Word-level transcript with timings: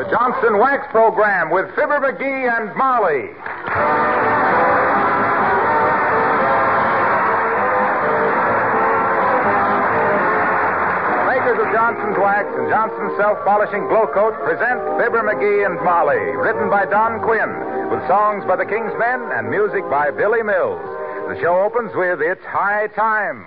The 0.00 0.08
Johnson 0.08 0.56
Wax 0.56 0.86
Program 0.90 1.50
with 1.50 1.68
Fibber 1.76 2.00
McGee 2.00 2.48
and 2.48 2.74
Molly. 2.74 3.28
Makers 11.28 11.60
of 11.60 11.68
Johnson's 11.76 12.16
Wax 12.16 12.48
and 12.56 12.72
Johnson's 12.72 13.12
Self 13.20 13.44
Polishing 13.44 13.84
Glow 13.92 14.08
Coat 14.08 14.32
present 14.40 14.80
Fibber 14.96 15.20
McGee 15.20 15.68
and 15.68 15.76
Molly, 15.84 16.32
written 16.32 16.70
by 16.70 16.86
Don 16.86 17.20
Quinn, 17.20 17.52
with 17.92 18.00
songs 18.08 18.48
by 18.48 18.56
the 18.56 18.64
King's 18.64 18.96
Men 18.96 19.20
and 19.36 19.50
music 19.50 19.84
by 19.90 20.10
Billy 20.10 20.42
Mills. 20.42 20.80
The 21.28 21.36
show 21.44 21.60
opens 21.60 21.92
with 21.94 22.22
It's 22.24 22.44
High 22.48 22.86
Time. 22.96 23.44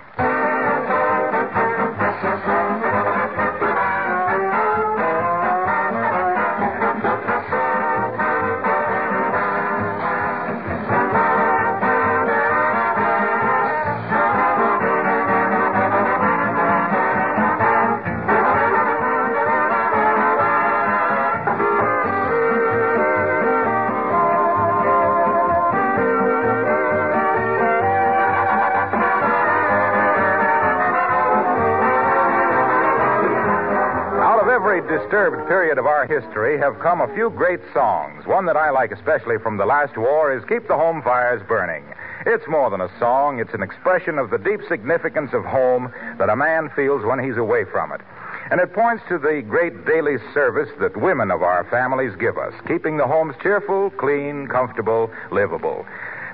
Disturbed 35.24 35.48
period 35.48 35.78
of 35.78 35.86
our 35.86 36.06
history 36.06 36.58
have 36.58 36.78
come 36.80 37.00
a 37.00 37.08
few 37.14 37.30
great 37.30 37.60
songs. 37.72 38.26
One 38.26 38.44
that 38.44 38.58
I 38.58 38.68
like 38.68 38.92
especially 38.92 39.38
from 39.38 39.56
the 39.56 39.64
last 39.64 39.96
war 39.96 40.36
is 40.36 40.44
Keep 40.44 40.68
the 40.68 40.76
Home 40.76 41.00
Fires 41.00 41.40
Burning. 41.48 41.82
It's 42.26 42.46
more 42.46 42.68
than 42.68 42.82
a 42.82 42.92
song, 42.98 43.40
it's 43.40 43.54
an 43.54 43.62
expression 43.62 44.18
of 44.18 44.28
the 44.28 44.36
deep 44.36 44.60
significance 44.68 45.30
of 45.32 45.42
home 45.42 45.90
that 46.18 46.28
a 46.28 46.36
man 46.36 46.68
feels 46.76 47.06
when 47.06 47.24
he's 47.24 47.38
away 47.38 47.64
from 47.64 47.92
it. 47.92 48.02
And 48.50 48.60
it 48.60 48.74
points 48.74 49.02
to 49.08 49.16
the 49.16 49.40
great 49.48 49.86
daily 49.86 50.18
service 50.34 50.68
that 50.80 51.00
women 51.00 51.30
of 51.30 51.42
our 51.42 51.64
families 51.70 52.12
give 52.20 52.36
us, 52.36 52.52
keeping 52.68 52.98
the 52.98 53.06
homes 53.06 53.34
cheerful, 53.42 53.88
clean, 53.96 54.46
comfortable, 54.46 55.10
livable. 55.32 55.86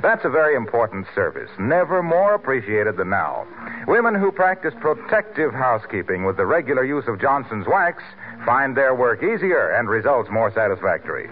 That's 0.03 0.25
a 0.25 0.31
very 0.31 0.57
important 0.57 1.07
service, 1.15 1.51
never 1.59 2.03
more 2.03 2.35
appreciated 2.35 2.97
than 2.97 3.11
now. 3.11 3.47
Women 3.87 4.15
who 4.15 4.33
practice 4.33 4.75
protective 4.81 5.53
housekeeping 5.53 6.25
with 6.25 6.39
the 6.39 6.47
regular 6.47 6.85
use 6.85 7.05
of 7.07 7.21
Johnson's 7.21 7.67
wax 7.69 8.03
find 8.45 8.77
their 8.77 8.95
work 8.95 9.23
easier 9.23 9.71
and 9.71 9.89
results 9.89 10.31
more 10.31 10.53
satisfactory. 10.53 11.29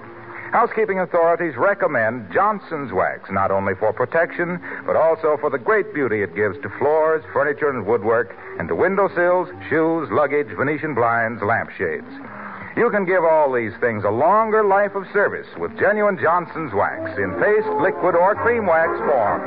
Housekeeping 0.52 1.00
authorities 1.00 1.56
recommend 1.56 2.32
Johnson's 2.32 2.90
wax 2.90 3.30
not 3.30 3.50
only 3.50 3.74
for 3.74 3.92
protection, 3.92 4.58
but 4.86 4.96
also 4.96 5.36
for 5.40 5.50
the 5.50 5.58
great 5.58 5.92
beauty 5.92 6.22
it 6.22 6.34
gives 6.34 6.56
to 6.62 6.70
floors, 6.78 7.22
furniture, 7.34 7.68
and 7.68 7.84
woodwork, 7.84 8.34
and 8.58 8.66
to 8.68 8.74
windowsills, 8.74 9.48
shoes, 9.68 10.08
luggage, 10.10 10.48
Venetian 10.56 10.94
blinds, 10.94 11.42
lampshades. 11.42 12.08
You 12.78 12.88
can 12.90 13.04
give 13.04 13.24
all 13.24 13.52
these 13.52 13.72
things 13.80 14.04
a 14.04 14.10
longer 14.10 14.64
life 14.64 14.94
of 14.94 15.04
service 15.12 15.48
with 15.58 15.76
genuine 15.78 16.16
Johnson's 16.16 16.72
wax 16.72 17.18
in 17.18 17.34
paste, 17.34 17.68
liquid, 17.82 18.14
or 18.14 18.34
cream 18.36 18.64
wax 18.64 18.88
form. 19.04 19.42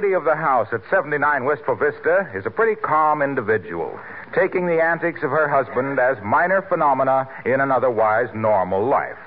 Lady 0.00 0.14
of 0.14 0.22
the 0.22 0.36
house 0.36 0.68
at 0.70 0.80
79 0.90 1.44
Wistful 1.44 1.74
Vista 1.74 2.30
is 2.32 2.46
a 2.46 2.50
pretty 2.50 2.80
calm 2.80 3.20
individual, 3.20 3.98
taking 4.32 4.64
the 4.64 4.80
antics 4.80 5.24
of 5.24 5.30
her 5.30 5.48
husband 5.48 5.98
as 5.98 6.16
minor 6.22 6.62
phenomena 6.62 7.28
in 7.44 7.60
an 7.60 7.72
otherwise 7.72 8.28
normal 8.32 8.86
life. 8.86 9.18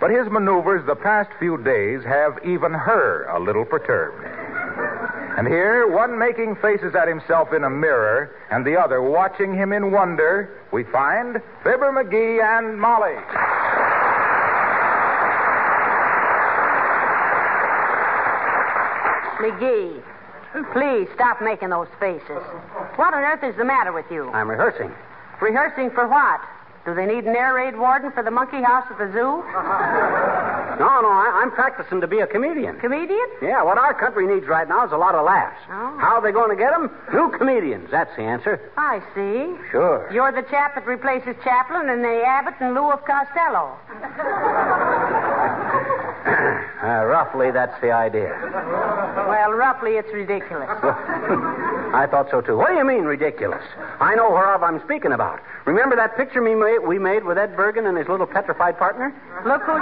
But 0.00 0.10
his 0.10 0.26
maneuvers 0.30 0.80
the 0.86 0.94
past 0.94 1.28
few 1.38 1.58
days 1.62 2.02
have 2.04 2.38
even 2.42 2.72
her 2.72 3.24
a 3.24 3.38
little 3.38 3.66
perturbed. 3.66 4.24
And 5.36 5.46
here, 5.46 5.86
one 5.92 6.18
making 6.18 6.56
faces 6.56 6.94
at 6.94 7.06
himself 7.06 7.52
in 7.52 7.64
a 7.64 7.68
mirror, 7.68 8.30
and 8.50 8.64
the 8.64 8.80
other 8.80 9.02
watching 9.02 9.52
him 9.52 9.74
in 9.74 9.92
wonder, 9.92 10.48
we 10.72 10.84
find 10.84 11.34
Fibber 11.62 11.92
McGee 11.92 12.40
and 12.40 12.80
Molly. 12.80 13.20
McGee, 19.44 20.02
please 20.72 21.08
stop 21.14 21.40
making 21.42 21.70
those 21.70 21.88
faces. 21.98 22.42
What 22.96 23.14
on 23.14 23.22
earth 23.22 23.42
is 23.42 23.56
the 23.56 23.64
matter 23.64 23.92
with 23.92 24.06
you? 24.10 24.30
I'm 24.30 24.48
rehearsing. 24.48 24.92
Rehearsing 25.40 25.90
for 25.90 26.06
what? 26.06 26.40
Do 26.84 26.94
they 26.94 27.06
need 27.06 27.24
an 27.24 27.34
air 27.34 27.54
raid 27.54 27.76
warden 27.78 28.12
for 28.12 28.22
the 28.22 28.30
monkey 28.30 28.62
house 28.62 28.84
at 28.90 28.98
the 28.98 29.10
zoo? 29.12 29.42
No, 30.74 31.00
no, 31.00 31.06
I, 31.08 31.40
I'm 31.42 31.52
practicing 31.52 32.00
to 32.00 32.08
be 32.08 32.18
a 32.18 32.26
comedian. 32.26 32.80
Comedian? 32.80 33.26
Yeah, 33.40 33.62
what 33.62 33.78
our 33.78 33.94
country 33.94 34.26
needs 34.26 34.46
right 34.46 34.68
now 34.68 34.84
is 34.84 34.90
a 34.90 34.96
lot 34.96 35.14
of 35.14 35.24
laughs. 35.24 35.60
Oh. 35.70 35.96
How 36.02 36.18
are 36.18 36.22
they 36.22 36.32
going 36.32 36.50
to 36.50 36.56
get 36.56 36.72
them? 36.72 36.90
New 37.12 37.30
comedians. 37.38 37.88
That's 37.92 38.10
the 38.16 38.22
answer. 38.22 38.58
I 38.76 38.98
see. 39.14 39.54
Sure. 39.70 40.10
You're 40.12 40.32
the 40.32 40.42
chap 40.50 40.74
that 40.74 40.84
replaces 40.84 41.36
Chaplin 41.44 41.88
and 41.88 42.02
the 42.02 42.24
Abbott 42.26 42.54
in 42.60 42.74
lieu 42.74 42.90
of 42.90 43.04
Costello. 43.04 43.78
Uh, 46.84 47.02
roughly, 47.06 47.50
that's 47.50 47.80
the 47.80 47.90
idea. 47.90 48.28
Well, 49.26 49.52
roughly, 49.52 49.92
it's 49.96 50.12
ridiculous. 50.12 50.68
I 51.96 52.06
thought 52.10 52.28
so, 52.30 52.42
too. 52.42 52.58
What 52.58 52.68
do 52.68 52.74
you 52.76 52.84
mean, 52.84 53.04
ridiculous? 53.04 53.62
I 54.00 54.14
know 54.14 54.28
whereof 54.30 54.62
I'm 54.62 54.82
speaking 54.84 55.12
about. 55.12 55.40
Remember 55.64 55.96
that 55.96 56.14
picture 56.16 56.42
we 56.42 56.54
made, 56.54 56.80
we 56.80 56.98
made 56.98 57.24
with 57.24 57.38
Ed 57.38 57.56
Bergen 57.56 57.86
and 57.86 57.96
his 57.96 58.06
little 58.08 58.26
petrified 58.26 58.76
partner? 58.78 59.14
Look 59.46 59.62
who's. 59.62 59.80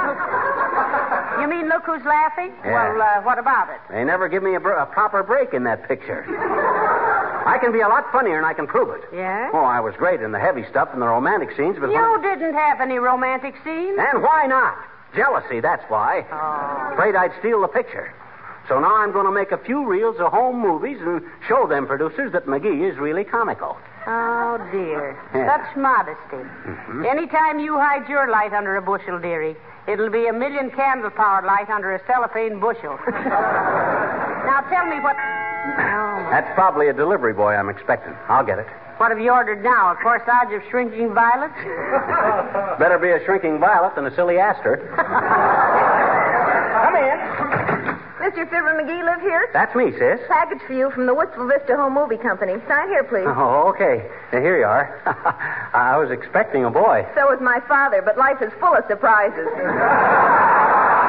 You 1.42 1.48
mean 1.48 1.68
look 1.68 1.82
who's 1.84 2.04
laughing? 2.04 2.52
Yeah. 2.64 2.92
Well, 2.94 3.02
uh, 3.02 3.22
what 3.22 3.38
about 3.40 3.70
it? 3.70 3.80
They 3.90 4.04
never 4.04 4.28
give 4.28 4.44
me 4.44 4.54
a, 4.54 4.60
br- 4.60 4.70
a 4.78 4.86
proper 4.86 5.24
break 5.24 5.54
in 5.54 5.64
that 5.64 5.88
picture. 5.88 6.22
I 6.22 7.58
can 7.60 7.72
be 7.72 7.80
a 7.80 7.88
lot 7.88 8.12
funnier, 8.12 8.36
and 8.36 8.46
I 8.46 8.52
can 8.54 8.68
prove 8.68 8.90
it. 8.94 9.02
Yeah? 9.12 9.50
Oh, 9.52 9.64
I 9.64 9.80
was 9.80 9.94
great 9.96 10.20
in 10.22 10.30
the 10.30 10.38
heavy 10.38 10.64
stuff 10.70 10.90
and 10.92 11.02
the 11.02 11.06
romantic 11.08 11.50
scenes, 11.56 11.76
but 11.80 11.88
when- 11.90 11.98
You 11.98 12.22
didn't 12.22 12.54
have 12.54 12.80
any 12.80 12.98
romantic 12.98 13.56
scenes. 13.64 13.98
And 13.98 14.22
why 14.22 14.46
not? 14.46 14.76
Jealousy, 15.14 15.60
that's 15.60 15.84
why. 15.88 16.24
Oh. 16.30 16.92
Afraid 16.94 17.14
I'd 17.14 17.32
steal 17.40 17.60
the 17.60 17.68
picture. 17.68 18.12
So 18.68 18.78
now 18.78 18.94
I'm 18.94 19.12
going 19.12 19.26
to 19.26 19.32
make 19.32 19.52
a 19.52 19.58
few 19.58 19.84
reels 19.86 20.16
of 20.20 20.30
home 20.32 20.60
movies 20.60 20.98
and 21.00 21.22
show 21.48 21.66
them 21.66 21.86
producers 21.86 22.32
that 22.32 22.46
McGee 22.46 22.90
is 22.90 22.96
really 22.98 23.24
comical. 23.24 23.76
Oh, 24.06 24.58
dear. 24.70 25.18
Yeah. 25.34 25.46
Such 25.46 25.76
modesty. 25.76 26.36
Mm-hmm. 26.36 27.04
Anytime 27.04 27.58
you 27.58 27.76
hide 27.76 28.08
your 28.08 28.30
light 28.30 28.52
under 28.52 28.76
a 28.76 28.82
bushel, 28.82 29.18
dearie, 29.18 29.56
it'll 29.86 30.10
be 30.10 30.26
a 30.26 30.32
million 30.32 30.70
candle 30.70 31.10
power 31.10 31.42
light 31.44 31.70
under 31.70 31.94
a 31.94 32.00
cellophane 32.06 32.60
bushel. 32.60 32.98
now 33.08 34.64
tell 34.70 34.86
me 34.86 35.00
what 35.00 35.16
That's 36.30 36.52
probably 36.54 36.88
a 36.88 36.92
delivery 36.92 37.34
boy 37.34 37.54
I'm 37.54 37.68
expecting. 37.68 38.14
I'll 38.28 38.44
get 38.46 38.58
it. 38.58 38.66
What 38.98 39.10
have 39.10 39.20
you 39.20 39.32
ordered 39.32 39.62
now? 39.62 39.92
A 39.92 39.96
corsage 39.96 40.54
of 40.54 40.62
shrinking 40.70 41.14
violets? 41.14 41.54
Better 42.78 42.98
be 42.98 43.10
a 43.10 43.24
shrinking 43.24 43.58
violet 43.58 43.94
than 43.94 44.06
a 44.06 44.14
silly 44.14 44.38
aster. 44.38 44.76
Come 46.82 46.96
in. 46.96 47.18
Mr. 48.22 48.48
Fibber 48.48 48.78
McGee 48.78 49.04
live 49.04 49.20
here? 49.20 49.48
That's 49.52 49.74
me, 49.74 49.90
sis. 49.98 50.20
Package 50.28 50.60
for 50.66 50.74
you 50.74 50.90
from 50.92 51.06
the 51.06 51.14
Wistful 51.14 51.48
Vista 51.48 51.74
Home 51.76 51.94
Movie 51.94 52.18
Company. 52.18 52.54
Sign 52.68 52.88
here, 52.88 53.02
please. 53.02 53.26
Oh, 53.26 53.68
okay. 53.74 54.06
Now, 54.32 54.40
here 54.40 54.58
you 54.58 54.64
are. 54.64 55.02
I 55.74 55.96
was 55.98 56.10
expecting 56.12 56.64
a 56.64 56.70
boy. 56.70 57.04
So 57.16 57.26
was 57.26 57.40
my 57.40 57.58
father, 57.66 58.00
but 58.00 58.16
life 58.16 58.40
is 58.40 58.52
full 58.60 58.74
of 58.74 58.84
surprises. 58.86 59.48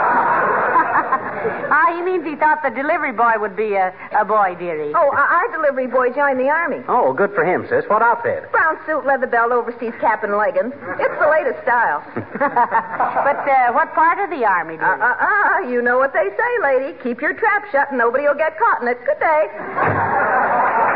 Ah, 1.73 1.95
he 1.95 2.01
means 2.01 2.23
he 2.25 2.35
thought 2.35 2.61
the 2.63 2.69
delivery 2.69 3.11
boy 3.11 3.33
would 3.37 3.55
be 3.55 3.73
a, 3.75 3.93
a 4.15 4.23
boy, 4.25 4.55
dearie. 4.59 4.91
Oh, 4.95 5.09
our 5.11 5.27
our 5.43 5.47
delivery 5.51 5.87
boy 5.87 6.09
joined 6.13 6.39
the 6.39 6.49
Army. 6.49 6.83
Oh, 6.87 7.13
good 7.13 7.31
for 7.33 7.43
him, 7.43 7.65
sis. 7.69 7.85
What 7.87 8.01
outfit? 8.01 8.51
Brown 8.51 8.77
suit, 8.85 9.05
leather 9.05 9.27
belt, 9.27 9.51
overseas 9.51 9.93
cap, 9.99 10.23
and 10.23 10.33
leggings. 10.37 10.73
It's 10.99 11.17
the 11.19 11.29
latest 11.29 11.61
style. 11.63 12.03
but 12.15 13.39
uh, 13.49 13.71
what 13.73 13.93
part 13.93 14.19
of 14.19 14.29
the 14.29 14.45
army, 14.45 14.75
Uh, 14.75 14.79
dearie? 14.79 15.01
uh, 15.01 15.15
uh, 15.17 15.59
you 15.69 15.81
know 15.81 15.97
what 15.97 16.13
they 16.13 16.29
say, 16.29 16.51
lady. 16.61 16.97
Keep 17.03 17.21
your 17.21 17.33
trap 17.33 17.65
shut 17.71 17.89
and 17.89 17.97
nobody 17.97 18.23
will 18.27 18.37
get 18.37 18.57
caught 18.59 18.81
in 18.81 18.87
it. 18.87 18.97
Good 19.05 19.19
day. 19.19 20.92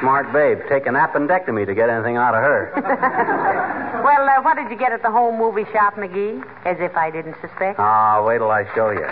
Smart 0.00 0.32
babe. 0.32 0.58
Take 0.68 0.86
an 0.86 0.94
appendectomy 0.94 1.66
to 1.66 1.74
get 1.74 1.90
anything 1.90 2.16
out 2.16 2.34
of 2.34 2.42
her. 2.42 2.72
well, 4.04 4.28
uh, 4.28 4.42
what 4.42 4.56
did 4.56 4.70
you 4.70 4.76
get 4.76 4.92
at 4.92 5.02
the 5.02 5.10
home 5.10 5.38
movie 5.38 5.64
shop, 5.72 5.94
McGee? 5.94 6.44
As 6.64 6.76
if 6.80 6.96
I 6.96 7.10
didn't 7.10 7.34
suspect. 7.40 7.78
Ah, 7.78 8.22
wait 8.24 8.38
till 8.38 8.50
I 8.50 8.64
show 8.74 8.90
you. 8.90 9.06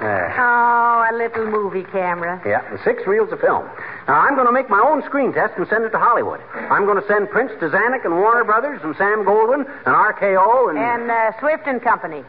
There. 0.00 0.30
Oh, 0.38 1.08
a 1.10 1.14
little 1.16 1.46
movie 1.50 1.82
camera. 1.90 2.40
Yeah, 2.46 2.62
six 2.84 3.04
reels 3.04 3.32
of 3.32 3.40
film. 3.40 3.68
Now, 4.06 4.20
I'm 4.20 4.36
going 4.36 4.46
to 4.46 4.52
make 4.52 4.70
my 4.70 4.78
own 4.78 5.02
screen 5.02 5.32
test 5.32 5.54
and 5.56 5.66
send 5.68 5.84
it 5.84 5.90
to 5.90 5.98
Hollywood. 5.98 6.40
I'm 6.54 6.86
going 6.86 7.02
to 7.02 7.06
send 7.08 7.28
Prince 7.30 7.50
to 7.58 7.68
Zanuck 7.68 8.04
and 8.04 8.14
Warner 8.14 8.44
Brothers 8.44 8.80
and 8.84 8.94
Sam 8.96 9.24
Goldwyn 9.24 9.66
and 9.66 9.94
RKO 9.94 10.70
and... 10.70 10.78
And 10.78 11.10
uh, 11.10 11.38
Swift 11.40 11.66
and 11.66 11.82
Company. 11.82 12.22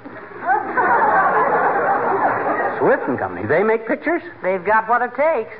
Swift 2.79 3.03
and 3.07 3.19
Company. 3.19 3.45
They 3.47 3.61
make 3.63 3.85
pictures? 3.87 4.21
They've 4.41 4.63
got 4.63 4.87
what 4.87 5.01
it 5.01 5.11
takes. 5.15 5.53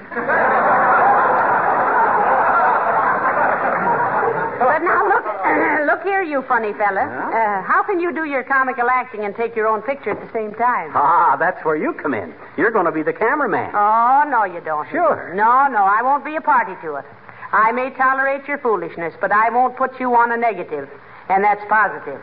But 4.59 4.79
now 4.83 5.07
look, 5.07 5.25
look 5.87 6.03
here, 6.03 6.21
you 6.21 6.41
funny 6.47 6.73
fella. 6.73 7.01
Uh, 7.01 7.61
how 7.63 7.83
can 7.83 7.99
you 7.99 8.13
do 8.13 8.23
your 8.25 8.43
comical 8.43 8.89
acting 8.89 9.25
and 9.25 9.35
take 9.35 9.55
your 9.55 9.67
own 9.67 9.81
picture 9.81 10.11
at 10.11 10.19
the 10.19 10.31
same 10.31 10.53
time? 10.55 10.91
Ah, 10.93 11.35
that's 11.37 11.63
where 11.65 11.75
you 11.75 11.93
come 11.93 12.13
in. 12.13 12.33
You're 12.57 12.71
going 12.71 12.85
to 12.85 12.91
be 12.91 13.03
the 13.03 13.13
cameraman. 13.13 13.71
Oh, 13.73 14.23
no, 14.29 14.43
you 14.45 14.61
don't. 14.61 14.87
Sure. 14.89 15.33
No, 15.33 15.67
no, 15.67 15.83
I 15.83 16.01
won't 16.01 16.23
be 16.23 16.35
a 16.35 16.41
party 16.41 16.73
to 16.83 16.95
it. 16.95 17.05
I 17.51 17.71
may 17.71 17.89
tolerate 17.91 18.47
your 18.47 18.59
foolishness, 18.59 19.13
but 19.19 19.31
I 19.31 19.49
won't 19.49 19.75
put 19.75 19.99
you 19.99 20.13
on 20.15 20.31
a 20.31 20.37
negative, 20.37 20.87
and 21.29 21.43
that's 21.43 21.63
positive. 21.67 22.19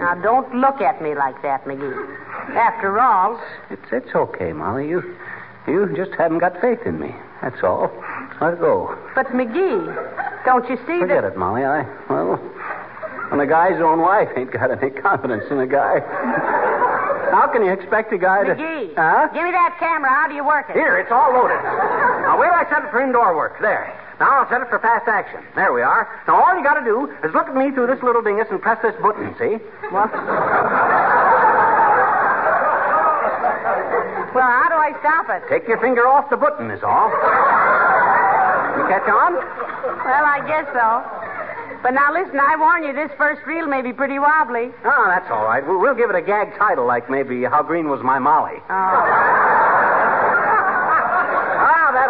Now, 0.00 0.14
don't 0.22 0.54
look 0.56 0.80
at 0.80 1.00
me 1.02 1.14
like 1.14 1.40
that, 1.42 1.64
McGee. 1.64 2.16
After 2.56 2.98
all, 2.98 3.40
It's, 3.70 3.86
it's 3.92 4.14
okay, 4.14 4.52
Molly. 4.52 4.88
You, 4.88 5.14
you 5.68 5.92
just 5.94 6.12
haven't 6.18 6.38
got 6.38 6.60
faith 6.60 6.80
in 6.86 6.98
me. 6.98 7.14
That's 7.42 7.62
all. 7.62 7.90
Let 8.40 8.54
it 8.54 8.60
go. 8.60 8.96
but 9.14 9.26
McGee, 9.28 10.44
don't 10.44 10.68
you 10.68 10.76
see 10.86 10.98
Forget 10.98 11.22
that? 11.22 11.32
it, 11.32 11.36
Molly. 11.36 11.64
I, 11.64 11.82
well, 12.08 12.36
when 13.30 13.40
a 13.40 13.46
guy's 13.46 13.80
own 13.80 14.00
wife 14.00 14.28
ain't 14.36 14.50
got 14.50 14.70
any 14.72 14.90
confidence 14.90 15.44
in 15.50 15.60
a 15.60 15.66
guy, 15.66 16.00
how 17.30 17.46
can 17.52 17.64
you 17.64 17.70
expect 17.72 18.12
a 18.12 18.18
guy 18.18 18.44
to. 18.44 18.54
McGee, 18.54 18.94
Huh? 18.96 19.28
give 19.32 19.44
me 19.44 19.52
that 19.52 19.76
camera. 19.78 20.10
How 20.10 20.26
do 20.28 20.34
you 20.34 20.44
work 20.44 20.66
it? 20.70 20.74
Here, 20.74 20.96
it's 20.98 21.12
all 21.12 21.32
loaded. 21.32 21.60
Now, 21.62 22.40
wait 22.40 22.48
till 22.48 22.54
I 22.58 22.64
set 22.68 22.84
it 22.84 22.90
for 22.90 23.00
indoor 23.00 23.36
work. 23.36 23.60
There. 23.60 23.92
Now 24.20 24.44
I'll 24.44 24.48
set 24.52 24.60
it 24.60 24.68
for 24.68 24.78
fast 24.78 25.08
action. 25.08 25.40
There 25.56 25.72
we 25.72 25.80
are. 25.80 26.04
Now 26.28 26.44
all 26.44 26.52
you 26.52 26.62
got 26.62 26.76
to 26.76 26.84
do 26.84 27.08
is 27.24 27.32
look 27.32 27.48
at 27.48 27.56
me 27.56 27.72
through 27.72 27.88
this 27.88 28.02
little 28.04 28.20
dingus 28.20 28.48
and 28.50 28.60
press 28.60 28.76
this 28.84 28.92
button. 29.00 29.32
See? 29.40 29.56
What? 29.88 30.12
well, 34.36 34.44
how 34.44 34.68
do 34.68 34.76
I 34.76 34.92
stop 35.00 35.24
it? 35.32 35.48
Take 35.48 35.66
your 35.66 35.80
finger 35.80 36.06
off 36.06 36.28
the 36.28 36.36
button 36.36 36.70
is 36.70 36.84
all. 36.84 37.08
You 38.76 38.84
catch 38.92 39.08
on? 39.08 39.40
Well, 40.04 40.24
I 40.28 40.44
guess 40.44 40.68
so. 40.76 41.00
But 41.82 41.96
now 41.96 42.12
listen, 42.12 42.36
I 42.38 42.56
warn 42.60 42.84
you, 42.84 42.92
this 42.92 43.10
first 43.16 43.40
reel 43.46 43.66
may 43.66 43.80
be 43.80 43.94
pretty 43.94 44.18
wobbly. 44.18 44.68
Oh, 44.84 45.04
that's 45.08 45.30
all 45.30 45.44
right. 45.44 45.66
We'll, 45.66 45.80
we'll 45.80 45.94
give 45.94 46.10
it 46.10 46.16
a 46.16 46.20
gag 46.20 46.52
title 46.58 46.84
like 46.84 47.08
maybe 47.08 47.44
How 47.44 47.62
Green 47.62 47.88
Was 47.88 48.02
My 48.02 48.18
Molly. 48.18 48.60
Oh. 48.68 49.79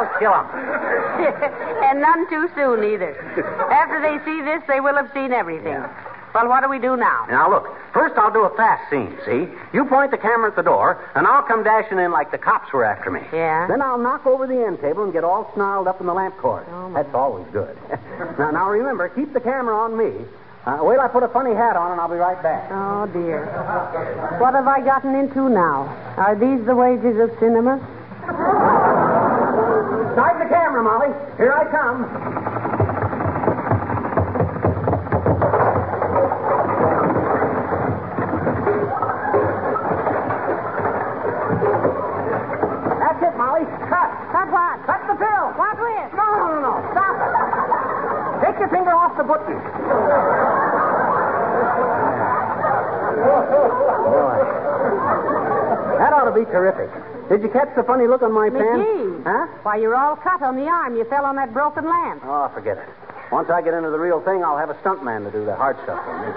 That'll 0.00 0.18
kill 0.18 0.32
him. 0.32 0.48
and 1.84 2.00
none 2.00 2.28
too 2.28 2.48
soon 2.54 2.84
either. 2.84 3.12
After 3.70 4.00
they 4.00 4.16
see 4.24 4.40
this, 4.42 4.62
they 4.66 4.80
will 4.80 4.96
have 4.96 5.10
seen 5.12 5.32
everything. 5.32 5.76
Well, 6.32 6.48
what 6.48 6.62
do 6.62 6.68
we 6.70 6.78
do 6.78 6.96
now? 6.96 7.26
Now 7.28 7.50
look, 7.50 7.66
first 7.92 8.16
I'll 8.16 8.32
do 8.32 8.44
a 8.44 8.56
fast 8.56 8.88
scene. 8.88 9.18
See? 9.26 9.48
You 9.74 9.84
point 9.84 10.12
the 10.12 10.16
camera 10.16 10.48
at 10.50 10.56
the 10.56 10.62
door, 10.62 11.04
and 11.16 11.26
I'll 11.26 11.42
come 11.42 11.64
dashing 11.64 11.98
in 11.98 12.12
like 12.12 12.30
the 12.30 12.38
cops 12.38 12.72
were 12.72 12.84
after 12.84 13.10
me. 13.10 13.20
Yeah? 13.32 13.66
Then 13.66 13.82
I'll 13.82 13.98
knock 13.98 14.26
over 14.26 14.46
the 14.46 14.64
end 14.64 14.80
table 14.80 15.02
and 15.04 15.12
get 15.12 15.24
all 15.24 15.50
snarled 15.54 15.88
up 15.88 16.00
in 16.00 16.06
the 16.06 16.14
lamp 16.14 16.36
cord. 16.38 16.66
Oh, 16.70 16.92
That's 16.94 17.12
always 17.12 17.46
good. 17.52 17.76
now, 18.38 18.52
now 18.52 18.70
remember, 18.70 19.08
keep 19.08 19.32
the 19.32 19.40
camera 19.40 19.76
on 19.76 19.98
me. 19.98 20.24
Uh, 20.66 20.78
wait 20.82 20.96
till 20.96 21.04
I 21.04 21.08
put 21.08 21.22
a 21.24 21.28
funny 21.28 21.54
hat 21.54 21.74
on, 21.74 21.92
and 21.92 22.00
I'll 22.00 22.08
be 22.08 22.16
right 22.16 22.40
back. 22.42 22.70
Oh, 22.70 23.06
dear. 23.06 23.46
What 24.38 24.54
have 24.54 24.68
I 24.68 24.80
gotten 24.84 25.14
into 25.16 25.48
now? 25.48 25.88
Are 26.16 26.36
these 26.36 26.64
the 26.64 26.76
wages 26.76 27.18
of 27.18 27.36
cinema? 27.40 27.80
Start 30.12 30.38
the 30.42 30.48
camera, 30.50 30.82
Molly. 30.82 31.14
Here 31.36 31.52
I 31.52 31.64
come. 31.70 32.02
That's 42.98 43.22
it, 43.22 43.38
Molly. 43.38 43.62
Cut. 43.86 44.10
Cut 44.34 44.50
what? 44.50 44.82
Cut 44.86 45.00
the 45.06 45.14
film. 45.14 45.54
What 45.54 45.78
with? 45.78 46.10
No, 46.18 46.26
no, 46.26 46.46
no, 46.48 46.60
no. 46.60 46.74
Stop 46.90 47.14
it. 47.22 48.46
Take 48.46 48.58
your 48.58 48.68
finger 48.68 48.90
off 48.90 49.16
the 49.16 49.22
button. 49.22 49.60
That 56.00 56.16
ought 56.16 56.24
to 56.24 56.32
be 56.32 56.48
terrific. 56.48 56.88
Did 57.28 57.44
you 57.44 57.52
catch 57.52 57.68
the 57.76 57.84
funny 57.84 58.08
look 58.08 58.24
on 58.24 58.32
my? 58.32 58.48
McGee. 58.48 59.20
Huh? 59.20 59.52
Why, 59.60 59.76
you're 59.76 59.94
all 59.94 60.16
cut 60.16 60.40
on 60.40 60.56
the 60.56 60.64
arm. 60.64 60.96
You 60.96 61.04
fell 61.04 61.28
on 61.28 61.36
that 61.36 61.52
broken 61.52 61.84
lamp. 61.84 62.24
Oh, 62.24 62.48
forget 62.56 62.78
it. 62.80 62.88
Once 63.30 63.52
I 63.52 63.60
get 63.60 63.74
into 63.74 63.90
the 63.92 64.00
real 64.00 64.18
thing, 64.24 64.42
I'll 64.42 64.56
have 64.56 64.70
a 64.72 64.78
stuntman 64.80 65.28
to 65.28 65.30
do 65.30 65.44
the 65.44 65.54
hard 65.54 65.76
stuff 65.84 66.00
for 66.02 66.16
me. 66.24 66.32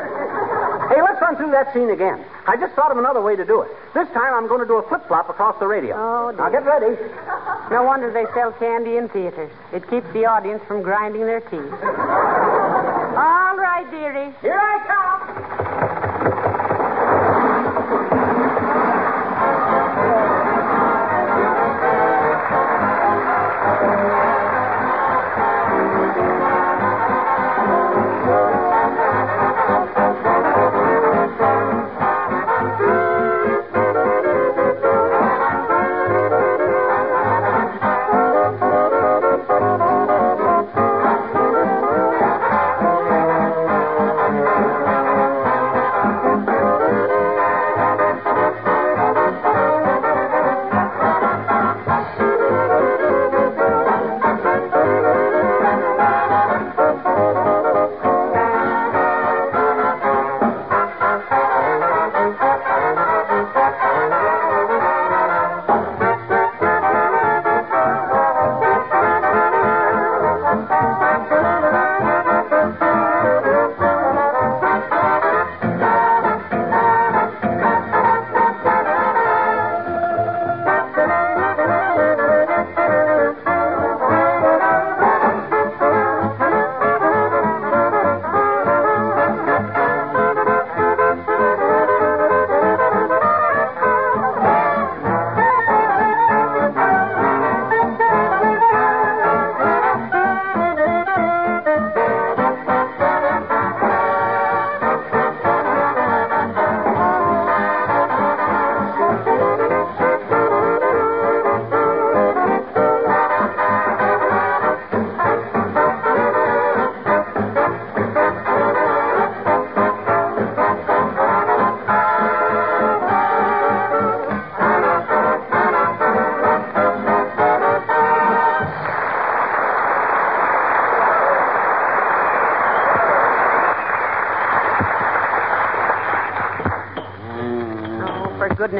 Hey, 0.93 1.01
let's 1.01 1.15
run 1.23 1.39
through 1.39 1.51
that 1.55 1.71
scene 1.73 1.89
again. 1.89 2.19
I 2.45 2.59
just 2.59 2.75
thought 2.75 2.91
of 2.91 2.99
another 2.99 3.21
way 3.23 3.37
to 3.39 3.45
do 3.45 3.61
it. 3.63 3.71
This 3.95 4.05
time 4.11 4.35
I'm 4.35 4.51
going 4.51 4.59
to 4.59 4.67
do 4.67 4.83
a 4.83 4.87
flip 4.91 5.07
flop 5.07 5.29
across 5.29 5.57
the 5.63 5.65
radio. 5.65 5.95
Oh, 5.95 6.35
dear. 6.35 6.43
Now 6.43 6.51
get 6.51 6.67
ready. 6.67 6.99
No 7.71 7.87
wonder 7.87 8.11
they 8.11 8.27
sell 8.35 8.51
candy 8.59 8.97
in 8.99 9.07
theaters. 9.07 9.49
It 9.71 9.89
keeps 9.89 10.11
the 10.11 10.27
audience 10.27 10.61
from 10.67 10.83
grinding 10.83 11.23
their 11.23 11.39
teeth. 11.39 11.71
All 13.15 13.55
right, 13.55 13.87
dearie. 13.89 14.35
Here 14.43 14.59
I 14.59 14.83
come. 14.85 15.12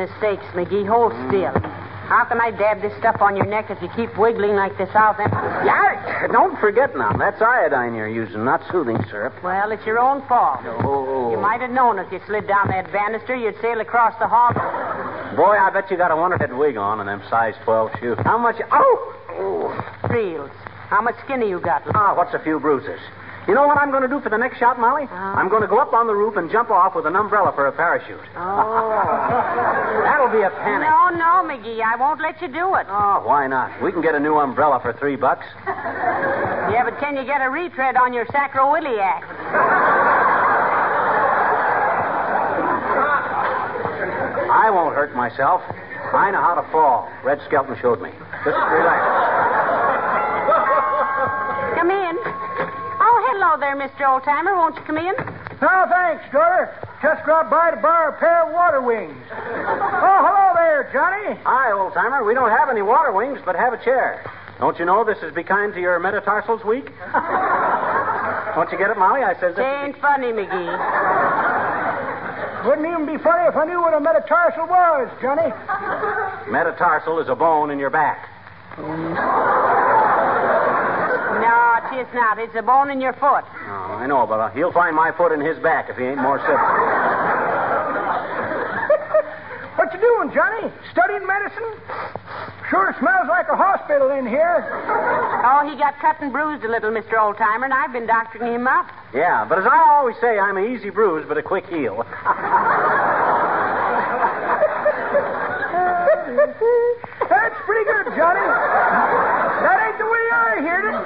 Goodness 0.04 0.22
sakes, 0.22 0.46
McGee, 0.54 0.88
hold 0.88 1.14
still. 1.28 1.54
How 2.04 2.26
can 2.26 2.42
I 2.42 2.52
dab 2.52 2.82
this 2.82 2.92
stuff 3.00 3.22
on 3.22 3.36
your 3.36 3.46
neck 3.46 3.70
if 3.70 3.82
you 3.82 3.88
keep 3.96 4.18
wiggling 4.18 4.56
like 4.56 4.78
the 4.78 4.92
South 4.92 5.18
End? 5.20 5.32
Yeah, 5.32 6.28
don't 6.28 6.60
forget 6.60 6.96
now. 6.98 7.14
That's 7.14 7.42
iodine 7.42 7.96
you're 7.96 8.10
using, 8.10 8.44
not 8.44 8.62
soothing 8.70 8.98
syrup. 9.10 9.34
Well, 9.42 9.72
it's 9.72 9.86
your 9.86 10.00
own 10.00 10.26
fault. 10.28 10.60
Oh. 10.66 11.32
You 11.32 11.38
might 11.38 11.62
have 11.62 11.72
known 11.72 12.00
if 12.00 12.12
you 12.12 12.20
slid 12.28 12.48
down 12.48 12.68
that 12.68 12.92
banister, 12.92 13.36
you'd 13.36 13.56
sail 13.62 13.80
across 13.80 14.14
the 14.20 14.28
hall. 14.28 14.52
Boy, 15.36 15.56
I 15.56 15.70
bet 15.74 15.90
you 15.90 15.96
got 15.96 16.12
a 16.12 16.16
wonder-head 16.16 16.54
wig 16.54 16.76
on 16.76 17.00
and 17.00 17.08
them 17.08 17.24
size 17.30 17.56
12 17.64 17.92
shoes. 18.00 18.18
How 18.24 18.38
much? 18.38 18.58
Oh! 18.72 19.16
oh. 19.30 20.08
Reels. 20.10 20.52
How 20.90 21.02
much 21.02 21.16
skin 21.24 21.40
have 21.40 21.50
you 21.50 21.62
got? 21.62 21.84
Ah, 21.96 22.14
what's 22.16 22.34
a 22.34 22.40
few 22.40 22.60
bruises? 22.60 23.00
You 23.48 23.54
know 23.54 23.68
what 23.68 23.78
I'm 23.78 23.92
going 23.92 24.04
to 24.04 24.08
do 24.08 24.22
for 24.22 24.30
the 24.30 24.38
next 24.38 24.58
shot, 24.58 24.80
Molly? 24.80 25.04
Uh. 25.04 25.14
I'm 25.14 25.50
going 25.50 25.62
to 25.62 25.68
go 25.68 25.78
up 25.80 25.92
on 25.94 26.08
the 26.08 26.14
roof 26.14 26.38
and 26.38 26.50
jump 26.50 26.72
off 26.72 26.96
with 26.96 27.06
an 27.06 27.16
umbrella 27.16 27.52
for 27.54 27.68
a 27.68 27.72
parachute. 27.74 28.20
Oh. 28.38 30.00
That'll 30.04 30.32
be 30.32 30.42
a 30.44 30.50
panic. 30.50 30.88
No, 30.88 31.10
no, 31.12 31.44
McGee. 31.44 31.82
I 31.84 31.96
won't 31.98 32.22
let 32.22 32.42
you 32.42 32.48
do 32.48 32.76
it. 32.76 32.88
Oh, 32.88 33.22
why 33.26 33.48
not? 33.48 33.82
We 33.82 33.92
can 33.92 34.02
get 34.02 34.16
a 34.16 34.20
new 34.20 34.38
umbrella 34.38 34.80
for 34.82 34.94
three 34.94 35.16
bucks. 35.16 35.46
Yeah, 36.74 36.86
but 36.90 36.98
can 37.00 37.16
you 37.16 37.24
get 37.26 37.42
a 37.42 37.50
retread 37.50 37.98
on 37.98 38.14
your 38.14 38.26
sacroiliac? 38.28 39.22
I 44.50 44.70
won't 44.72 44.96
hurt 44.96 45.14
myself. 45.14 45.62
I 46.14 46.32
know 46.32 46.42
how 46.42 46.56
to 46.56 46.64
fall. 46.72 47.10
Red 47.24 47.42
Skelton 47.46 47.76
showed 47.82 48.02
me. 48.02 48.10
Just 48.46 48.58
relax. 48.58 49.43
Hello 53.54 53.62
there, 53.62 53.78
Mr. 53.78 54.02
Oldtimer. 54.10 54.58
Won't 54.58 54.76
you 54.76 54.82
come 54.82 54.98
in? 54.98 55.14
No, 55.62 55.86
thanks, 55.90 56.26
daughter. 56.34 56.74
Just 57.02 57.24
dropped 57.24 57.52
by 57.52 57.70
to 57.72 57.78
borrow 57.78 58.10
a 58.16 58.18
pair 58.18 58.48
of 58.48 58.54
water 58.54 58.82
wings. 58.82 59.14
Oh, 59.30 60.20
hello 60.26 60.54
there, 60.56 60.90
Johnny. 60.92 61.38
Hi, 61.46 61.70
Oldtimer. 61.70 62.26
We 62.26 62.34
don't 62.34 62.50
have 62.50 62.70
any 62.70 62.82
water 62.82 63.12
wings, 63.12 63.40
but 63.46 63.56
have 63.56 63.74
a 63.74 63.84
chair. 63.84 64.26
Don't 64.60 64.80
you 64.80 64.86
know 64.86 65.04
this 65.04 65.20
is 65.22 65.34
Be 65.36 65.44
Kind 65.44 65.74
to 65.76 65.80
Your 65.82 66.00
Metatarsals 66.00 66.64
Week? 66.66 66.86
don't 68.56 68.72
you 68.72 68.78
get 68.78 68.90
it, 68.90 68.98
Molly? 68.98 69.22
I 69.22 69.38
says 69.40 69.54
It 69.58 69.62
ain't 69.62 70.02
funny, 70.02 70.34
McGee. 70.34 70.74
Wouldn't 72.66 72.88
even 72.88 73.06
be 73.06 73.22
funny 73.22 73.46
if 73.50 73.56
I 73.56 73.66
knew 73.66 73.82
what 73.82 73.94
a 73.94 74.00
metatarsal 74.00 74.66
was, 74.66 75.12
Johnny. 75.22 75.52
metatarsal 76.50 77.20
is 77.20 77.30
a 77.30 77.36
bone 77.36 77.70
in 77.70 77.78
your 77.78 77.92
back. 77.92 78.30
Mm. 78.78 79.63
No, 81.94 82.00
it's 82.02 82.14
not. 82.14 82.40
It's 82.40 82.56
a 82.56 82.62
bone 82.64 82.90
in 82.90 83.02
your 83.02 83.14
foot. 83.14 83.46
Oh, 83.46 84.02
I 84.02 84.08
know, 84.08 84.26
but 84.26 84.40
uh, 84.40 84.50
he'll 84.50 84.72
find 84.72 84.96
my 84.96 85.12
foot 85.12 85.32
in 85.32 85.40
his 85.42 85.58
back 85.60 85.90
if 85.90 85.98
he 85.98 86.04
ain't 86.06 86.22
more 86.22 86.40
civil. 86.40 86.58
What 89.74 89.92
you 89.92 90.00
doing, 90.00 90.32
Johnny? 90.34 90.72
Studying 90.92 91.26
medicine? 91.26 91.74
Sure 92.70 92.96
smells 93.00 93.28
like 93.28 93.48
a 93.50 93.58
hospital 93.58 94.12
in 94.12 94.28
here. 94.28 94.64
Oh, 95.44 95.68
he 95.68 95.76
got 95.76 95.98
cut 96.00 96.22
and 96.22 96.32
bruised 96.32 96.64
a 96.64 96.70
little, 96.70 96.92
Mr. 96.92 97.18
Oldtimer, 97.18 97.66
and 97.66 97.74
I've 97.74 97.92
been 97.92 98.06
doctoring 98.06 98.54
him 98.54 98.68
up. 98.68 98.88
Yeah, 99.16 99.46
but 99.50 99.58
as 99.58 99.66
I 99.66 99.84
always 99.98 100.16
say, 100.22 100.38
I'm 100.38 100.58
an 100.58 100.72
easy 100.74 100.92
bruise, 100.92 101.26
but 101.28 101.40
a 101.40 101.44
quick 101.44 101.66
heal. 101.68 102.06
That's 107.30 107.58
pretty 107.66 107.86
good, 107.86 108.14
Johnny. 108.16 108.46
That 109.64 109.78
ain't 109.90 109.98
the 109.98 110.06
way 110.06 110.26
I 110.32 110.62
heard 110.62 110.86
it. 110.86 110.98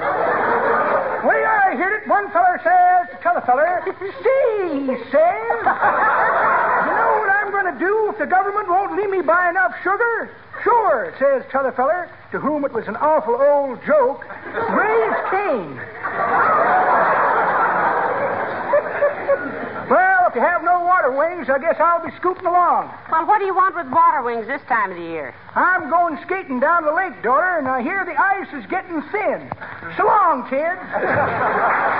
The 1.22 1.28
way 1.28 1.40
I 1.44 1.74
heard 1.74 2.02
it, 2.02 2.08
one 2.08 2.30
feller 2.32 2.60
says 2.62 3.08
to 3.10 3.16
t'other 3.22 3.37
feller, 3.48 3.80
See, 3.88 4.84
he 4.84 4.92
says, 5.08 5.56
you 5.64 6.92
know 6.92 7.12
what 7.16 7.32
I'm 7.32 7.48
going 7.50 7.72
to 7.72 7.78
do 7.80 8.12
if 8.12 8.18
the 8.18 8.26
government 8.26 8.68
won't 8.68 8.92
let 8.92 9.08
me 9.08 9.22
buy 9.22 9.48
enough 9.48 9.72
sugar? 9.82 10.28
Sure, 10.62 11.14
says 11.18 11.44
t'other 11.50 11.72
feller, 11.72 12.10
to 12.32 12.38
whom 12.38 12.66
it 12.66 12.72
was 12.74 12.86
an 12.88 12.96
awful 12.96 13.40
old 13.40 13.80
joke, 13.86 14.26
raise 14.52 15.16
Cain. 15.32 15.80
well, 19.88 20.28
if 20.28 20.34
you 20.34 20.42
have 20.44 20.62
no 20.62 20.84
water 20.84 21.16
wings, 21.16 21.48
I 21.48 21.58
guess 21.58 21.80
I'll 21.80 22.04
be 22.04 22.12
scooting 22.18 22.44
along. 22.44 22.92
Well, 23.10 23.24
what 23.24 23.38
do 23.38 23.46
you 23.46 23.54
want 23.54 23.76
with 23.76 23.88
water 23.88 24.22
wings 24.22 24.46
this 24.46 24.60
time 24.68 24.90
of 24.90 24.98
the 24.98 25.08
year? 25.08 25.34
I'm 25.54 25.88
going 25.88 26.18
skating 26.26 26.60
down 26.60 26.84
the 26.84 26.92
lake, 26.92 27.22
daughter, 27.22 27.56
and 27.56 27.66
I 27.66 27.80
hear 27.80 28.04
the 28.04 28.12
ice 28.12 28.52
is 28.52 28.66
getting 28.68 29.00
thin. 29.08 29.48
So 29.96 30.04
long, 30.04 30.44
kids. 30.50 31.96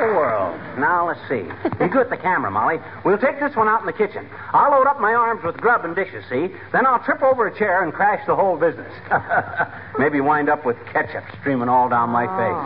Wonderful 0.00 0.16
world. 0.16 0.58
Now, 0.78 1.08
let's 1.08 1.20
see. 1.28 1.44
You 1.78 1.90
get 1.90 2.08
the 2.08 2.16
camera, 2.16 2.50
Molly. 2.50 2.78
We'll 3.04 3.18
take 3.18 3.38
this 3.38 3.54
one 3.54 3.68
out 3.68 3.80
in 3.80 3.86
the 3.86 3.92
kitchen. 3.92 4.26
I'll 4.52 4.70
load 4.70 4.86
up 4.86 4.98
my 4.98 5.12
arms 5.12 5.44
with 5.44 5.58
grub 5.58 5.84
and 5.84 5.94
dishes, 5.94 6.24
see? 6.30 6.48
Then 6.72 6.86
I'll 6.86 7.04
trip 7.04 7.22
over 7.22 7.46
a 7.46 7.58
chair 7.58 7.82
and 7.82 7.92
crash 7.92 8.24
the 8.26 8.34
whole 8.34 8.56
business. 8.56 8.92
Maybe 10.00 10.22
wind 10.22 10.48
up 10.48 10.64
with 10.64 10.78
ketchup 10.94 11.24
streaming 11.40 11.68
all 11.68 11.90
down 11.90 12.08
my 12.08 12.24
face. 12.24 12.60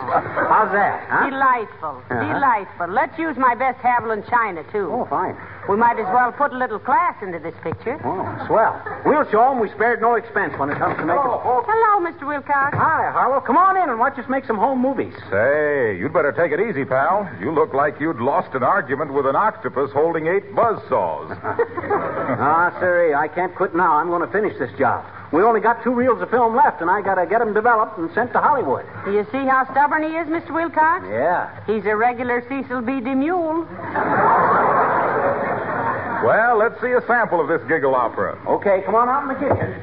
How's 0.47 0.71
that, 0.71 1.03
huh? 1.11 1.29
Delightful. 1.29 1.99
Uh-huh. 2.07 2.33
Delightful. 2.33 2.87
Let's 2.87 3.19
use 3.19 3.35
my 3.35 3.53
best 3.55 3.77
Haviland 3.83 4.23
china, 4.29 4.63
too. 4.71 4.87
Oh, 4.89 5.03
fine. 5.09 5.35
We 5.67 5.75
might 5.75 5.99
as 5.99 6.05
well 6.15 6.31
put 6.31 6.53
a 6.53 6.57
little 6.57 6.79
class 6.79 7.21
into 7.21 7.39
this 7.39 7.53
picture. 7.61 7.99
Oh, 8.05 8.23
swell. 8.47 8.79
We'll 9.05 9.29
show 9.31 9.51
'em 9.51 9.59
we 9.59 9.67
spared 9.71 9.99
no 9.99 10.15
expense 10.15 10.53
when 10.57 10.69
it 10.69 10.77
comes 10.77 10.95
to 10.95 11.05
making... 11.05 11.23
Hello, 11.27 11.99
Mr. 12.07 12.25
Wilcox. 12.25 12.77
Hi, 12.77 13.11
Harlow. 13.11 13.41
Come 13.41 13.57
on 13.57 13.75
in 13.75 13.89
and 13.89 13.99
watch 13.99 14.17
us 14.17 14.29
make 14.29 14.45
some 14.45 14.57
home 14.57 14.79
movies. 14.79 15.13
Say, 15.29 15.97
you'd 15.99 16.13
better 16.13 16.31
take 16.31 16.53
it 16.53 16.61
easy, 16.61 16.85
pal. 16.85 17.27
You 17.41 17.51
look 17.51 17.73
like 17.73 17.99
you'd 17.99 18.21
lost 18.21 18.55
an 18.55 18.63
argument 18.63 19.11
with 19.11 19.25
an 19.25 19.35
octopus 19.35 19.91
holding 19.91 20.27
eight 20.27 20.55
buzz 20.55 20.79
saws. 20.87 21.35
Ah, 22.37 22.75
sir, 22.79 23.15
I 23.15 23.27
can't 23.27 23.55
quit 23.55 23.75
now. 23.75 23.97
I'm 23.97 24.07
going 24.07 24.21
to 24.21 24.31
finish 24.31 24.57
this 24.57 24.71
job. 24.77 25.05
We 25.31 25.41
only 25.41 25.59
got 25.59 25.83
two 25.83 25.93
reels 25.93 26.21
of 26.21 26.29
film 26.29 26.55
left, 26.55 26.81
and 26.81 26.89
I 26.89 27.01
got 27.01 27.15
to 27.15 27.25
get 27.25 27.39
them 27.39 27.53
developed 27.53 27.97
and 27.97 28.09
sent 28.13 28.31
to 28.33 28.39
Hollywood. 28.39 28.85
Do 29.03 29.11
you 29.11 29.25
see 29.31 29.45
how 29.45 29.67
stubborn 29.71 30.03
he 30.03 30.15
is, 30.15 30.27
Mr. 30.27 30.53
Wilcox? 30.53 31.05
Yeah. 31.09 31.49
He's 31.65 31.85
a 31.85 31.95
regular 31.95 32.41
Cecil 32.47 32.81
B. 32.81 32.93
DeMule. 32.93 33.65
well, 36.23 36.57
let's 36.57 36.79
see 36.79 36.91
a 36.91 37.01
sample 37.07 37.41
of 37.41 37.47
this 37.47 37.61
giggle 37.67 37.95
opera. 37.95 38.39
Okay, 38.47 38.81
come 38.85 38.95
on 38.95 39.09
out 39.09 39.23
in 39.23 39.29
the 39.29 39.35
kitchen. 39.35 39.81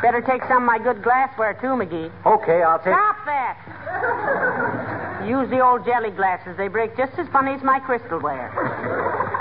Better 0.00 0.20
take 0.22 0.42
some 0.44 0.62
of 0.62 0.66
my 0.66 0.78
good 0.78 1.02
glassware, 1.02 1.54
too, 1.54 1.74
McGee. 1.74 2.10
Okay, 2.24 2.62
I'll 2.62 2.78
take. 2.78 2.94
Stop 2.94 3.16
that! 3.26 4.94
Use 5.28 5.50
the 5.50 5.60
old 5.60 5.84
jelly 5.84 6.10
glasses. 6.10 6.56
They 6.56 6.68
break 6.68 6.96
just 6.96 7.12
as 7.18 7.28
funny 7.28 7.52
as 7.52 7.62
my 7.62 7.78
crystalware. 7.80 8.48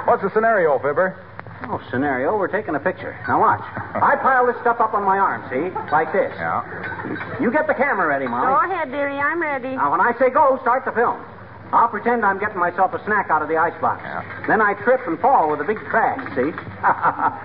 What's 0.06 0.22
the 0.22 0.30
scenario, 0.34 0.78
Fibber? 0.80 1.16
Oh, 1.64 1.82
scenario. 1.90 2.38
We're 2.38 2.52
taking 2.52 2.76
a 2.76 2.80
picture. 2.80 3.18
Now 3.26 3.40
watch. 3.40 3.62
I 3.96 4.18
pile 4.22 4.46
this 4.46 4.60
stuff 4.60 4.82
up 4.82 4.94
on 4.94 5.04
my 5.04 5.18
arm, 5.18 5.48
see? 5.50 5.72
Like 5.90 6.12
this. 6.12 6.32
Yeah. 6.36 7.40
You 7.40 7.52
get 7.52 7.68
the 7.68 7.74
camera 7.74 8.06
ready, 8.06 8.28
Molly. 8.28 8.52
Go 8.52 8.72
ahead, 8.72 8.92
dearie. 8.92 9.18
I'm 9.18 9.42
ready. 9.42 9.76
Now, 9.76 9.92
when 9.92 10.02
I 10.02 10.12
say 10.20 10.30
go, 10.30 10.60
start 10.62 10.84
the 10.84 10.92
film. 10.92 11.24
I'll 11.72 11.88
pretend 11.88 12.26
I'm 12.26 12.40
getting 12.40 12.60
myself 12.60 12.94
a 12.94 13.04
snack 13.06 13.30
out 13.30 13.42
of 13.42 13.48
the 13.48 13.58
icebox. 13.58 14.02
Yeah. 14.04 14.44
Then 14.48 14.62
I 14.62 14.74
trip 14.84 15.02
and 15.08 15.20
fall 15.20 15.50
with 15.50 15.60
a 15.60 15.66
big 15.66 15.78
crash, 15.78 16.20
see? 16.36 16.52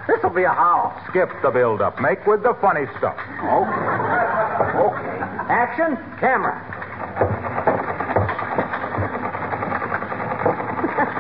This'll 0.13 0.31
be 0.35 0.45
a 0.45 0.55
howl. 0.55 0.95
Skip 1.11 1.31
the 1.43 1.51
build-up. 1.51 2.01
Make 2.01 2.27
with 2.27 2.43
the 2.43 2.55
funny 2.61 2.87
stuff. 2.99 3.19
Okay. 3.39 4.79
Okay. 4.83 5.09
Action, 5.51 5.97
camera. 6.19 6.82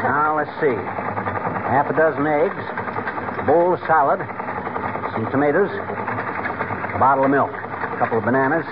Now, 0.02 0.36
let's 0.36 0.50
see. 0.60 0.74
Half 0.74 1.90
a 1.90 1.94
dozen 1.94 2.26
eggs, 2.26 2.58
a 3.38 3.44
bowl 3.46 3.74
of 3.74 3.80
salad, 3.86 4.18
some 5.14 5.30
tomatoes, 5.30 5.70
a 5.70 6.98
bottle 6.98 7.24
of 7.24 7.30
milk, 7.30 7.50
a 7.52 7.96
couple 7.98 8.18
of 8.18 8.24
bananas. 8.24 8.66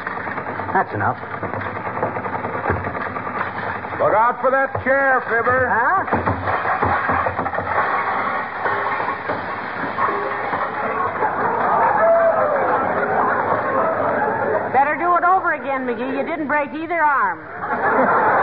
That's 0.74 0.92
enough. 0.92 1.16
Look 4.00 4.14
out 4.14 4.40
for 4.40 4.50
that 4.50 4.72
chair, 4.82 5.20
Fibber. 5.28 5.68
Huh? 5.70 6.04
Better 14.72 14.96
do 14.96 15.16
it 15.16 15.24
over 15.24 15.52
again, 15.52 15.86
McGee. 15.86 16.16
You 16.16 16.24
didn't 16.24 16.48
break 16.48 16.70
either 16.74 17.00
arm. 17.02 17.46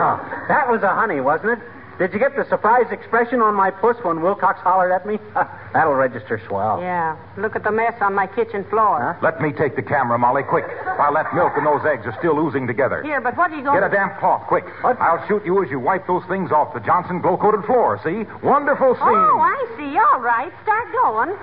Oh, 0.00 0.14
that 0.48 0.68
was 0.68 0.82
a 0.82 0.94
honey, 0.94 1.20
wasn't 1.20 1.52
it? 1.52 1.58
Did 1.98 2.12
you 2.12 2.20
get 2.20 2.36
the 2.36 2.46
surprised 2.48 2.92
expression 2.92 3.42
on 3.42 3.54
my 3.54 3.72
puss 3.72 3.96
when 4.04 4.22
Wilcox 4.22 4.60
hollered 4.60 4.92
at 4.92 5.04
me? 5.04 5.18
That'll 5.74 5.94
register 5.94 6.40
swell. 6.46 6.78
Yeah. 6.80 7.16
Look 7.36 7.56
at 7.56 7.64
the 7.64 7.72
mess 7.72 7.94
on 8.00 8.14
my 8.14 8.28
kitchen 8.28 8.64
floor. 8.70 9.18
Let 9.20 9.40
me 9.42 9.50
take 9.50 9.74
the 9.74 9.82
camera, 9.82 10.16
Molly, 10.16 10.44
quick. 10.44 10.64
While 10.96 11.12
that 11.14 11.34
milk 11.34 11.54
and 11.56 11.66
those 11.66 11.84
eggs 11.84 12.06
are 12.06 12.14
still 12.20 12.38
oozing 12.38 12.68
together. 12.68 13.02
Here, 13.02 13.20
but 13.20 13.36
what 13.36 13.50
are 13.50 13.56
you 13.56 13.64
going 13.64 13.80
Get 13.80 13.90
a 13.90 13.92
damp 13.92 14.20
cloth, 14.20 14.46
quick. 14.46 14.64
I'll 14.84 15.26
shoot 15.26 15.44
you 15.44 15.62
as 15.64 15.70
you 15.70 15.80
wipe 15.80 16.06
those 16.06 16.22
things 16.28 16.52
off 16.52 16.72
the 16.72 16.78
Johnson 16.80 17.20
glow-coated 17.20 17.64
floor. 17.66 17.98
See? 18.04 18.22
Wonderful 18.46 18.94
scene. 18.94 19.02
Oh, 19.02 19.42
I 19.42 19.58
see. 19.76 19.98
All 19.98 20.20
right. 20.20 20.52
Start 20.62 20.86
going. 21.02 21.34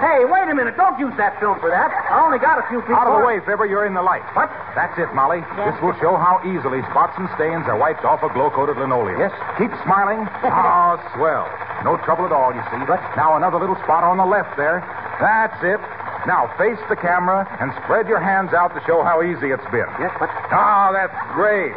Hey, 0.00 0.24
wait 0.28 0.48
a 0.48 0.54
minute. 0.54 0.76
Don't 0.76 0.98
use 0.98 1.12
that 1.16 1.38
film 1.40 1.58
for 1.60 1.70
that. 1.72 1.88
I 2.10 2.20
only 2.24 2.38
got 2.38 2.60
a 2.60 2.64
few 2.68 2.80
feet 2.84 2.92
Out 2.96 3.08
of 3.08 3.18
the 3.20 3.24
way, 3.26 3.40
Fibber. 3.44 3.64
You're 3.66 3.86
in 3.86 3.94
the 3.94 4.02
light. 4.04 4.24
What? 4.36 4.48
That's 4.76 4.96
it, 5.00 5.08
Molly. 5.16 5.40
This 5.56 5.76
will 5.80 5.96
show 6.00 6.16
how 6.20 6.40
easily 6.44 6.82
spots 6.92 7.16
and 7.16 7.28
stains 7.36 7.64
are 7.66 7.76
wiped 7.76 8.04
off 8.04 8.22
a 8.22 8.28
glow-coated 8.32 8.76
linoleum. 8.76 9.18
Yes. 9.20 9.32
Keep 9.56 9.72
smiling. 9.84 10.24
oh, 10.44 11.00
swell. 11.16 11.48
No 11.84 11.96
trouble 12.04 12.24
at 12.28 12.32
all, 12.32 12.52
you 12.52 12.62
see. 12.72 12.80
But 12.88 13.00
now 13.16 13.36
another 13.36 13.58
little 13.58 13.76
spot 13.84 14.04
on 14.04 14.16
the 14.16 14.26
left 14.28 14.56
there. 14.56 14.84
That's 15.20 15.56
it. 15.64 15.80
Now 16.26 16.50
face 16.58 16.80
the 16.90 16.96
camera 16.96 17.46
and 17.60 17.70
spread 17.84 18.08
your 18.08 18.18
hands 18.18 18.50
out 18.52 18.74
to 18.74 18.82
show 18.84 19.04
how 19.06 19.22
easy 19.22 19.54
it's 19.54 19.64
been. 19.70 19.86
Yes, 20.02 20.10
but 20.18 20.26
Ah, 20.50 20.90
that's 20.90 21.14
great. 21.38 21.70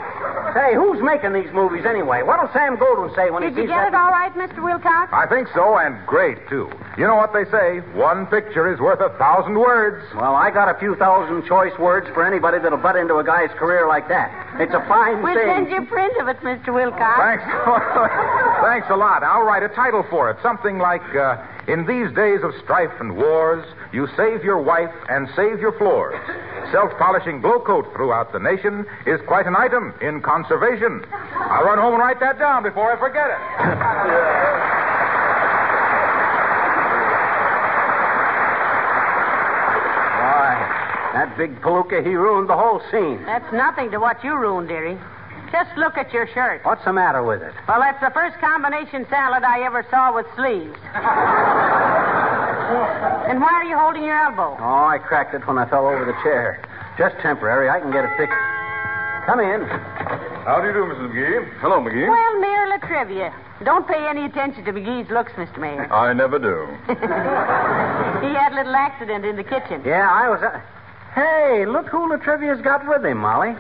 Say, 0.54 0.76
who's 0.76 1.02
making 1.02 1.34
these 1.34 1.52
movies 1.54 1.86
anyway? 1.86 2.22
What'll 2.24 2.50
Sam 2.54 2.78
Goldwyn 2.78 3.14
say 3.16 3.30
when 3.32 3.42
Did 3.42 3.52
he 3.54 3.56
sees 3.56 3.68
Did 3.68 3.70
you 3.70 3.76
get 3.76 3.92
that? 3.92 3.94
it 3.94 3.96
all 3.96 4.12
right, 4.12 4.34
Mr. 4.36 4.64
Wilcox? 4.64 5.12
I 5.14 5.26
think 5.28 5.48
so, 5.54 5.78
and 5.78 5.96
great, 6.08 6.38
too. 6.50 6.70
You 6.98 7.08
know 7.08 7.16
what 7.16 7.32
they 7.34 7.46
say 7.50 7.80
one 7.96 8.28
picture 8.28 8.72
is 8.72 8.80
worth 8.80 9.00
a 9.00 9.10
thousand 9.18 9.58
words. 9.58 10.04
Well, 10.16 10.36
I 10.36 10.52
got 10.52 10.68
a 10.74 10.78
few 10.80 10.96
thousand 10.96 11.46
choice 11.48 11.78
words 11.80 12.08
for 12.14 12.26
anybody 12.26 12.60
that'll 12.60 12.78
butt 12.78 12.96
into 12.96 13.16
a 13.18 13.24
guy's 13.24 13.52
career 13.58 13.88
like 13.88 14.08
that. 14.10 14.30
It's 14.60 14.74
a 14.74 14.84
fine 14.88 15.24
We'll 15.24 15.36
thing. 15.36 15.48
send 15.48 15.70
you 15.70 15.78
a 15.84 15.86
print 15.86 16.14
of 16.20 16.28
it, 16.28 16.40
Mr. 16.42 16.74
Wilcox. 16.74 17.20
Thanks. 17.20 17.44
Thanks 18.64 18.88
a 18.90 18.96
lot. 18.98 19.24
I'll 19.24 19.44
write 19.44 19.64
a 19.64 19.70
title 19.70 20.04
for 20.10 20.30
it. 20.30 20.38
Something 20.44 20.78
like 20.78 21.04
uh, 21.16 21.38
In 21.70 21.86
These 21.86 22.10
Days 22.16 22.42
of 22.42 22.52
Strife 22.64 23.00
and 23.00 23.16
Wars, 23.16 23.64
You 23.94 24.08
Save 24.18 24.44
Your 24.44 24.60
Wife 24.60 24.90
and 25.08 25.30
Save 25.36 25.60
Your 25.60 25.72
Floors. 25.78 26.20
Self 26.72 26.92
polishing 26.98 27.42
glow 27.42 27.60
coat 27.60 27.86
throughout 27.94 28.34
the 28.34 28.40
nation 28.40 28.88
is 29.06 29.22
quite 29.28 29.46
an 29.46 29.56
item 29.56 29.94
in 30.02 30.20
conservation. 30.24 31.06
I'll 31.12 31.64
run 31.64 31.78
home 31.78 31.94
and 31.94 32.02
write 32.02 32.20
that 32.22 32.40
down 32.40 32.64
before 32.64 32.92
I 32.92 32.98
forget 32.98 33.30
it. 33.30 33.38
Why, 40.26 41.12
that 41.14 41.38
big 41.38 41.62
palooka, 41.62 42.04
he 42.04 42.16
ruined 42.16 42.50
the 42.50 42.58
whole 42.58 42.82
scene. 42.90 43.24
That's 43.28 43.54
nothing 43.54 43.92
to 43.92 44.00
what 44.00 44.24
you 44.24 44.36
ruined, 44.36 44.70
dearie. 44.70 44.98
Just 45.52 45.76
look 45.78 45.98
at 45.98 46.14
your 46.14 46.28
shirt. 46.28 46.64
What's 46.64 46.86
the 46.86 46.94
matter 46.94 47.24
with 47.24 47.42
it? 47.42 47.54
Well, 47.68 47.80
that's 47.80 48.00
the 48.02 48.12
first 48.14 48.38
combination 48.38 49.08
salad 49.10 49.44
I 49.44 49.62
ever 49.66 49.86
saw 49.90 50.14
with 50.14 50.28
sleeves. 50.36 50.78
and 53.30 53.42
why 53.42 53.54
are 53.54 53.66
you 53.66 53.78
holding 53.78 54.04
your 54.04 54.18
elbow? 54.18 54.58
Oh, 54.60 54.86
I 54.86 55.00
cracked 55.00 55.34
it 55.34 55.48
when 55.48 55.58
I 55.58 55.68
fell 55.68 55.88
over 55.88 56.06
the 56.06 56.14
chair. 56.22 56.62
Just 56.98 57.18
temporary. 57.22 57.70
I 57.70 57.80
can 57.80 57.92
get 57.92 58.06
it 58.06 58.12
fixed. 58.18 58.38
Come 59.26 59.40
in. 59.40 59.66
How 60.46 60.62
do 60.62 60.68
you 60.68 60.74
do, 60.74 60.86
Mrs. 60.86 61.12
McGee? 61.14 61.60
Hello, 61.62 61.80
McGee. 61.80 62.10
Well, 62.10 62.40
Mayor 62.40 62.68
La 62.68 62.78
Trivia. 62.86 63.34
Don't 63.64 63.88
pay 63.88 64.08
any 64.08 64.26
attention 64.26 64.64
to 64.66 64.74
McGee's 64.74 65.10
looks, 65.10 65.32
Mr. 65.34 65.58
Mayor. 65.60 65.92
I 65.92 66.14
never 66.14 66.40
do. 66.40 66.66
he 68.26 68.34
had 68.34 68.54
a 68.54 68.56
little 68.56 68.76
accident 68.76 69.26
in 69.26 69.36
the 69.36 69.44
kitchen. 69.44 69.82
Yeah, 69.86 70.10
I 70.10 70.30
was. 70.30 70.42
Uh... 70.42 70.60
Hey, 71.14 71.66
look 71.66 71.88
who 71.88 72.10
La 72.10 72.18
Trivia's 72.18 72.62
got 72.62 72.88
with 72.88 73.06
him, 73.06 73.18
Molly. 73.18 73.56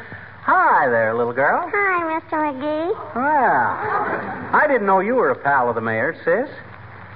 Hi 0.50 0.90
there, 0.90 1.14
little 1.14 1.32
girl. 1.32 1.70
Hi, 1.72 2.20
Mr. 2.20 2.34
McGee. 2.42 2.90
Well, 3.14 4.58
I 4.58 4.66
didn't 4.68 4.88
know 4.88 5.00
you 5.00 5.14
were 5.14 5.30
a 5.30 5.36
pal 5.36 5.70
of 5.70 5.76
the 5.76 5.82
mayor's, 5.82 6.18
sis. 6.26 6.50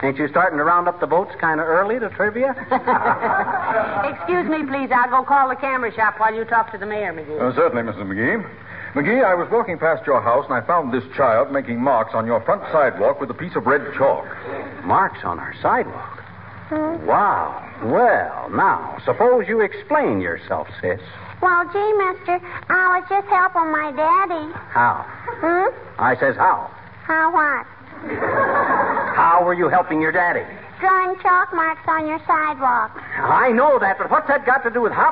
Ain't 0.04 0.17
you 0.17 0.28
starting 0.28 0.60
to 0.60 0.63
round 0.63 0.88
up 0.88 1.00
the 1.00 1.08
boats 1.08 1.34
kind 1.41 1.60
of 1.60 1.65
early 1.65 1.98
to 1.98 2.10
trivia? 2.10 2.54
Excuse 4.13 4.48
me, 4.48 4.62
please. 4.69 4.93
I'll 4.93 5.10
go 5.10 5.24
call 5.24 5.50
the 5.50 5.56
camera 5.56 5.91
shop 5.96 6.19
while 6.19 6.32
you 6.36 6.46
talk 6.46 6.72
to 6.74 6.78
the 6.78 6.86
mayor, 6.86 7.12
McGee. 7.12 7.41
Uh, 7.41 7.56
certainly, 7.56 7.82
Mrs. 7.82 8.06
McGee. 8.06 8.48
McGee, 8.93 9.26
I 9.26 9.34
was 9.34 9.50
walking 9.50 9.80
past 9.80 10.06
your 10.06 10.22
house 10.22 10.46
and 10.46 10.54
I 10.54 10.62
found 10.67 10.93
this 10.93 11.04
child 11.17 11.52
making 11.52 11.82
marks 11.82 12.13
on 12.13 12.28
your 12.28 12.39
front 12.41 12.62
sidewalk 12.72 13.19
with 13.19 13.32
a 13.32 13.34
piece 13.34 13.56
of 13.56 13.65
red 13.65 13.82
chalk. 13.98 14.28
Marks 14.86 15.24
on 15.24 15.39
our 15.39 15.56
sidewalk. 15.60 16.24
Wow. 16.69 17.65
Well, 17.84 18.52
now, 18.52 19.02
suppose 19.06 19.48
you 19.48 19.62
explain 19.62 20.22
yourself, 20.22 20.67
sis. 20.82 21.02
Well, 21.43 21.65
gee, 21.75 21.91
mister, 21.99 22.39
I 22.71 22.95
was 22.95 23.03
just 23.12 23.27
helping 23.27 23.67
my 23.67 23.91
daddy. 23.91 24.47
How? 24.71 25.03
Hmm? 25.43 25.75
I 25.99 26.15
says 26.15 26.38
how. 26.38 26.71
How 27.03 27.34
what? 27.36 27.67
How 29.15 29.43
were 29.43 29.53
you 29.53 29.67
helping 29.67 29.99
your 30.01 30.13
daddy? 30.13 30.45
Drawing 30.79 31.19
chalk 31.21 31.53
marks 31.53 31.84
on 31.88 32.08
your 32.08 32.19
sidewalk. 32.25 32.91
I 33.19 33.51
know 33.51 33.77
that, 33.79 33.97
but 33.97 34.10
what's 34.10 34.27
that 34.29 34.45
got 34.45 34.63
to 34.63 34.69
do 34.71 34.82
with 34.82 34.93
how? 34.93 35.12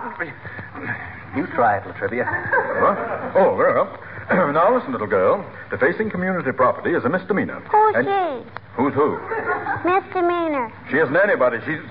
You 1.35 1.47
try 1.47 1.77
it, 1.77 1.85
La 1.85 1.91
Trivia. 1.93 2.23
What? 2.23 2.97
Oh, 3.35 3.55
very 3.57 3.73
well. 3.75 3.91
now, 4.53 4.73
listen, 4.75 4.91
little 4.93 5.07
girl. 5.07 5.45
Defacing 5.69 6.09
community 6.11 6.51
property 6.53 6.93
is 6.95 7.03
a 7.03 7.09
misdemeanor. 7.09 7.59
Who's 7.71 7.95
And- 7.95 8.07
she? 8.07 8.51
Who's 8.75 8.93
who? 8.93 9.19
Misdemeanor. 9.83 10.71
She 10.89 10.95
isn't 10.97 11.15
anybody. 11.15 11.59
She's. 11.65 11.81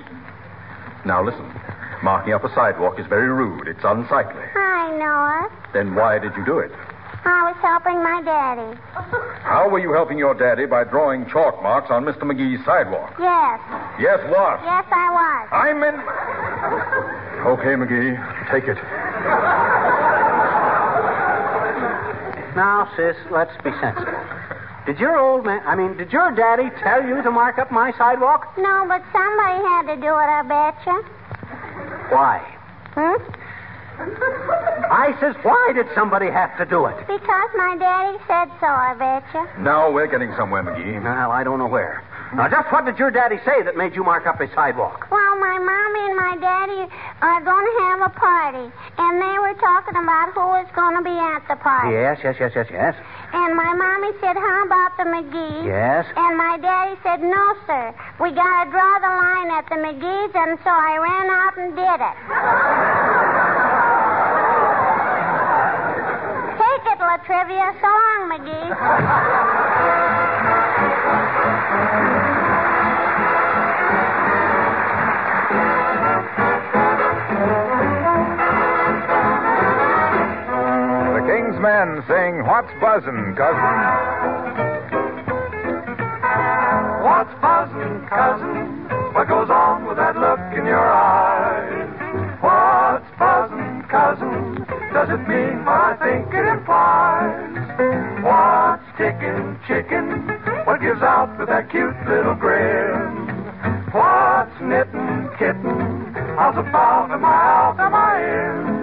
Now, 1.04 1.22
listen. 1.22 1.44
Marking 2.02 2.32
up 2.32 2.44
a 2.44 2.54
sidewalk 2.54 2.98
is 2.98 3.06
very 3.06 3.28
rude. 3.28 3.68
It's 3.68 3.84
unsightly. 3.84 4.42
I 4.56 4.88
know 4.96 5.44
it. 5.44 5.72
Then 5.74 5.94
why 5.94 6.18
did 6.18 6.32
you 6.34 6.44
do 6.44 6.58
it? 6.58 6.72
I 7.24 7.52
was 7.52 7.56
helping 7.60 8.02
my 8.02 8.22
daddy. 8.24 8.80
How 9.44 9.68
were 9.68 9.78
you 9.78 9.92
helping 9.92 10.16
your 10.16 10.32
daddy 10.32 10.64
by 10.64 10.84
drawing 10.84 11.28
chalk 11.28 11.62
marks 11.62 11.90
on 11.90 12.04
Mr. 12.04 12.22
McGee's 12.22 12.64
sidewalk? 12.64 13.12
Yes. 13.20 13.60
Yes, 14.00 14.18
what? 14.32 14.64
Yes, 14.64 14.86
I 14.88 15.08
was. 15.12 15.48
I'm 15.52 15.82
in. 15.84 15.96
Okay, 17.44 17.76
McGee, 17.76 18.16
take 18.50 18.64
it. 18.64 18.80
Now, 22.56 22.88
sis, 22.96 23.16
let's 23.30 23.52
be 23.62 23.70
sensible. 23.80 24.16
Did 24.86 24.98
your 24.98 25.18
old 25.18 25.44
man, 25.44 25.60
I 25.66 25.76
mean, 25.76 25.98
did 25.98 26.10
your 26.10 26.32
daddy 26.32 26.70
tell 26.82 27.04
you 27.06 27.22
to 27.22 27.30
mark 27.30 27.58
up 27.58 27.70
my 27.70 27.92
sidewalk? 27.98 28.56
No, 28.56 28.86
but 28.88 29.04
somebody 29.12 29.60
had 29.60 29.82
to 29.92 29.96
do 30.00 30.08
it, 30.08 30.28
I 30.32 30.42
betcha. 30.48 31.19
Why? 32.10 32.38
Hmm? 32.94 33.22
I 34.90 35.14
says, 35.20 35.36
why 35.42 35.72
did 35.74 35.86
somebody 35.94 36.26
have 36.26 36.56
to 36.58 36.64
do 36.64 36.86
it? 36.86 36.96
Because 37.06 37.50
my 37.56 37.76
daddy 37.78 38.18
said 38.26 38.48
so, 38.58 38.66
I 38.66 38.94
betcha. 38.94 39.60
Now 39.60 39.90
we're 39.90 40.06
getting 40.06 40.32
somewhere, 40.36 40.62
McGee. 40.64 41.02
Well, 41.02 41.30
I 41.30 41.44
don't 41.44 41.58
know 41.58 41.68
where. 41.68 42.02
Now, 42.30 42.46
just 42.46 42.70
what 42.70 42.86
did 42.86 42.94
your 42.96 43.10
daddy 43.10 43.42
say 43.44 43.62
that 43.66 43.76
made 43.76 43.96
you 43.98 44.04
mark 44.04 44.24
up 44.24 44.38
his 44.38 44.50
sidewalk? 44.54 45.10
Well, 45.10 45.34
my 45.42 45.58
mommy 45.58 46.02
and 46.06 46.14
my 46.14 46.38
daddy 46.38 46.86
are 47.26 47.42
going 47.42 47.66
to 47.66 47.74
have 47.90 48.06
a 48.06 48.12
party, 48.14 48.70
and 48.70 49.12
they 49.18 49.36
were 49.42 49.58
talking 49.58 49.98
about 49.98 50.30
who 50.38 50.46
was 50.46 50.70
going 50.70 50.94
to 50.94 51.02
be 51.02 51.10
at 51.10 51.42
the 51.50 51.58
party. 51.58 51.90
Yes, 51.90 52.22
yes, 52.22 52.38
yes, 52.38 52.54
yes, 52.54 52.70
yes. 52.70 52.94
And 53.34 53.58
my 53.58 53.74
mommy 53.74 54.14
said, 54.22 54.38
How 54.38 54.62
about 54.62 54.94
the 54.94 55.10
McGee's? 55.10 55.66
Yes. 55.66 56.06
And 56.14 56.38
my 56.38 56.54
daddy 56.62 56.94
said, 57.02 57.18
No, 57.18 57.42
sir. 57.66 57.90
We 58.22 58.30
got 58.30 58.62
to 58.62 58.70
draw 58.70 59.02
the 59.02 59.10
line 59.10 59.50
at 59.50 59.66
the 59.66 59.82
McGee's, 59.82 60.30
and 60.30 60.54
so 60.62 60.70
I 60.70 61.02
ran 61.02 61.26
out 61.34 61.58
and 61.58 61.74
did 61.74 61.98
it. 61.98 62.16
Take 66.62 66.94
it, 66.94 66.98
La 67.02 67.18
Trivia. 67.26 67.74
So 67.82 67.90
long, 67.90 68.30
McGee. 68.30 69.50
Men 81.60 82.02
sing 82.08 82.42
What's 82.46 82.72
Buzzin', 82.80 83.36
Cousin? 83.36 84.80
What's 87.04 87.34
buzzing, 87.42 88.08
cousin? 88.08 88.88
What 89.12 89.28
goes 89.28 89.50
on 89.50 89.84
with 89.84 89.98
that 89.98 90.16
look 90.16 90.40
in 90.56 90.64
your 90.64 90.80
eyes? 90.80 91.84
What's 92.40 93.04
buzzing, 93.20 93.84
cousin? 93.92 94.64
Does 94.94 95.10
it 95.12 95.28
mean 95.28 95.60
what 95.68 95.76
I 95.84 95.96
think 96.00 96.32
it 96.32 96.48
implies? 96.48 97.60
What's 98.24 98.88
ticking, 98.96 99.60
chicken? 99.68 100.32
What 100.64 100.80
gives 100.80 101.02
out 101.02 101.38
with 101.38 101.48
that 101.48 101.68
cute 101.68 101.92
little 102.08 102.36
grin? 102.40 103.28
What's 103.92 104.56
knitting, 104.64 105.28
kitten? 105.36 106.16
How's 106.40 106.56
about 106.56 107.10
am 107.12 107.22
I 107.22 107.36
out, 107.36 107.76
am 107.80 107.92
I 107.92 108.16
in? 108.16 108.80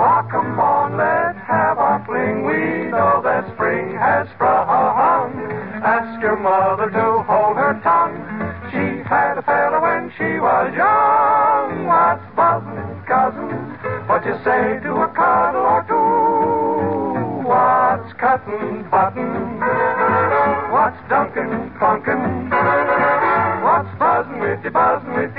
Oh, 0.00 0.22
come 0.30 0.58
on, 0.60 0.96
let's 0.96 1.38
have 1.46 1.78
our 2.00 2.06
fling. 2.06 2.44
We 2.44 2.90
know 2.90 3.20
that 3.22 3.52
spring 3.54 3.96
has 3.96 4.28
sprung. 4.34 5.36
Ask 5.82 6.20
your 6.22 6.36
mother 6.36 6.90
to 6.90 7.22
hold 7.24 7.56
her 7.56 7.80
tongue. 7.82 8.16
She 8.70 9.02
had 9.08 9.38
a 9.38 9.42
fella 9.42 9.80
when 9.80 10.12
she 10.16 10.38
was 10.38 10.72
young. 10.76 11.86
What's 11.86 12.24
buzzing, 12.36 13.02
cousin? 13.06 13.48
What 14.06 14.24
you 14.26 14.36
say 14.44 14.80
to 14.82 14.92
a 15.02 15.08
cuddle 15.08 15.64
or 15.64 15.82
two? 15.88 17.48
What's 17.48 18.12
cutting 18.14 18.88
button? 18.90 19.60
What's 20.70 21.00
dunking, 21.08 21.72
clunking? 21.80 22.50
What's 23.64 23.98
buzzing, 23.98 24.64
you 24.64 24.70
buzzing 24.70 25.14
with 25.14 25.29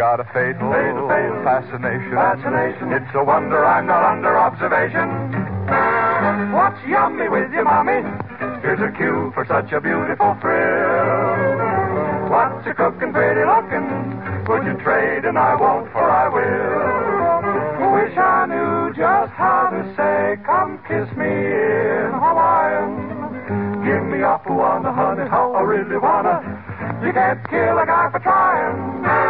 got 0.00 0.16
a 0.16 0.24
fatal, 0.32 0.72
Fatal, 0.72 1.12
fatal 1.12 1.44
fascination. 1.44 2.16
Fascination. 2.16 2.88
It's 2.96 3.12
a 3.12 3.20
wonder 3.22 3.60
I'm 3.60 3.84
not 3.84 4.00
under 4.00 4.32
observation. 4.32 5.04
What's 6.56 6.80
yummy 6.88 7.28
with 7.28 7.52
you, 7.52 7.68
mommy? 7.68 8.00
Here's 8.64 8.80
a 8.80 8.88
cue 8.96 9.28
for 9.36 9.44
such 9.44 9.68
a 9.76 9.80
beautiful 9.80 10.40
thrill. 10.40 12.32
What's 12.32 12.64
you 12.64 12.72
cooking, 12.72 13.12
pretty 13.12 13.44
looking? 13.44 13.84
Would 14.48 14.64
you 14.64 14.80
trade? 14.80 15.28
And 15.28 15.36
I 15.36 15.52
won't, 15.52 15.92
for 15.92 16.08
I 16.08 16.32
will. 16.32 17.92
Wish 18.00 18.16
I 18.16 18.48
knew 18.48 18.96
just 18.96 19.32
how 19.36 19.68
to 19.68 19.84
say, 20.00 20.40
come 20.48 20.80
kiss 20.88 21.12
me 21.12 21.28
in 21.28 22.08
Hawaiian. 22.16 23.84
Give 23.84 24.04
me 24.08 24.24
up, 24.24 24.48
wanna, 24.48 24.96
honey, 24.96 25.28
how 25.28 25.52
I 25.52 25.60
really 25.60 25.98
wanna. 26.00 26.40
You 27.04 27.12
can't 27.12 27.44
kill 27.52 27.76
a 27.76 27.84
guy 27.84 28.08
for 28.10 28.20
trying. 28.20 29.29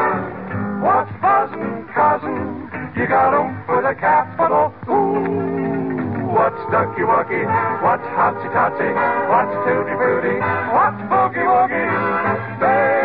What's 0.80 1.12
buzzing, 1.20 1.86
cousin? 1.92 2.70
You 2.96 3.06
got 3.06 3.34
oomph 3.34 3.66
for 3.66 3.82
the 3.82 3.94
capital. 4.00 4.72
Ooh, 4.88 6.32
what's 6.32 6.56
ducky 6.72 7.04
wucky? 7.04 7.44
What's 7.84 8.06
hotsy 8.16 8.48
totsy? 8.48 8.88
What's 9.28 9.52
tutti 9.68 9.94
frutti? 10.00 10.40
What's 10.72 11.00
boogie 11.12 11.44
woogie? 11.44 12.99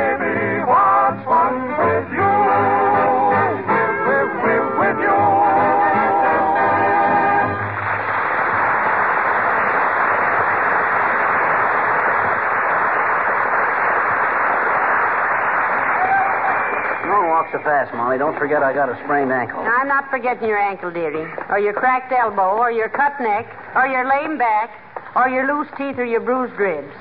Fast, 17.65 17.91
Molly. 17.97 18.17
Don't 18.17 18.37
forget 18.37 18.61
I 18.61 18.71
got 18.71 18.87
a 18.87 18.95
sprained 19.03 19.33
ankle. 19.33 19.59
I'm 19.59 19.89
not 19.89 20.09
forgetting 20.09 20.47
your 20.47 20.61
ankle, 20.61 20.91
dearie, 20.91 21.27
or 21.49 21.59
your 21.59 21.73
cracked 21.73 22.13
elbow, 22.13 22.55
or 22.55 22.71
your 22.71 22.87
cut 22.87 23.19
neck, 23.19 23.49
or 23.75 23.87
your 23.87 24.07
lame 24.07 24.37
back, 24.37 24.69
or 25.17 25.27
your 25.27 25.49
loose 25.49 25.67
teeth, 25.75 25.97
or 25.97 26.05
your 26.05 26.21
bruised 26.21 26.53
ribs. 26.53 26.93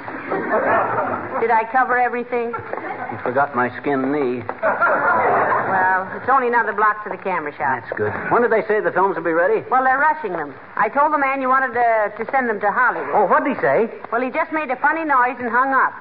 Did 1.44 1.52
I 1.52 1.68
cover 1.70 1.98
everything? 1.98 2.50
You 2.50 3.18
forgot 3.22 3.54
my 3.54 3.68
skinned 3.78 4.10
knee. 4.10 4.42
Well, 4.48 6.08
it's 6.16 6.28
only 6.28 6.48
another 6.48 6.72
block 6.72 7.04
to 7.04 7.10
the 7.10 7.18
camera 7.20 7.52
shop. 7.52 7.84
That's 7.84 7.92
good. 7.94 8.12
When 8.32 8.42
did 8.42 8.50
they 8.50 8.62
say 8.66 8.80
the 8.80 8.90
films 8.92 9.16
will 9.16 9.24
be 9.24 9.36
ready? 9.36 9.62
Well, 9.68 9.84
they're 9.84 9.98
rushing 9.98 10.32
them. 10.32 10.54
I 10.76 10.88
told 10.88 11.12
the 11.12 11.18
man 11.18 11.42
you 11.42 11.48
wanted 11.48 11.74
to, 11.74 12.24
to 12.24 12.30
send 12.32 12.48
them 12.48 12.58
to 12.60 12.70
Hollywood. 12.72 13.12
Oh, 13.12 13.26
what'd 13.26 13.46
he 13.46 13.60
say? 13.60 13.92
Well, 14.10 14.22
he 14.22 14.30
just 14.30 14.50
made 14.52 14.70
a 14.70 14.76
funny 14.76 15.04
noise 15.04 15.36
and 15.38 15.50
hung 15.50 15.74
up. 15.76 15.92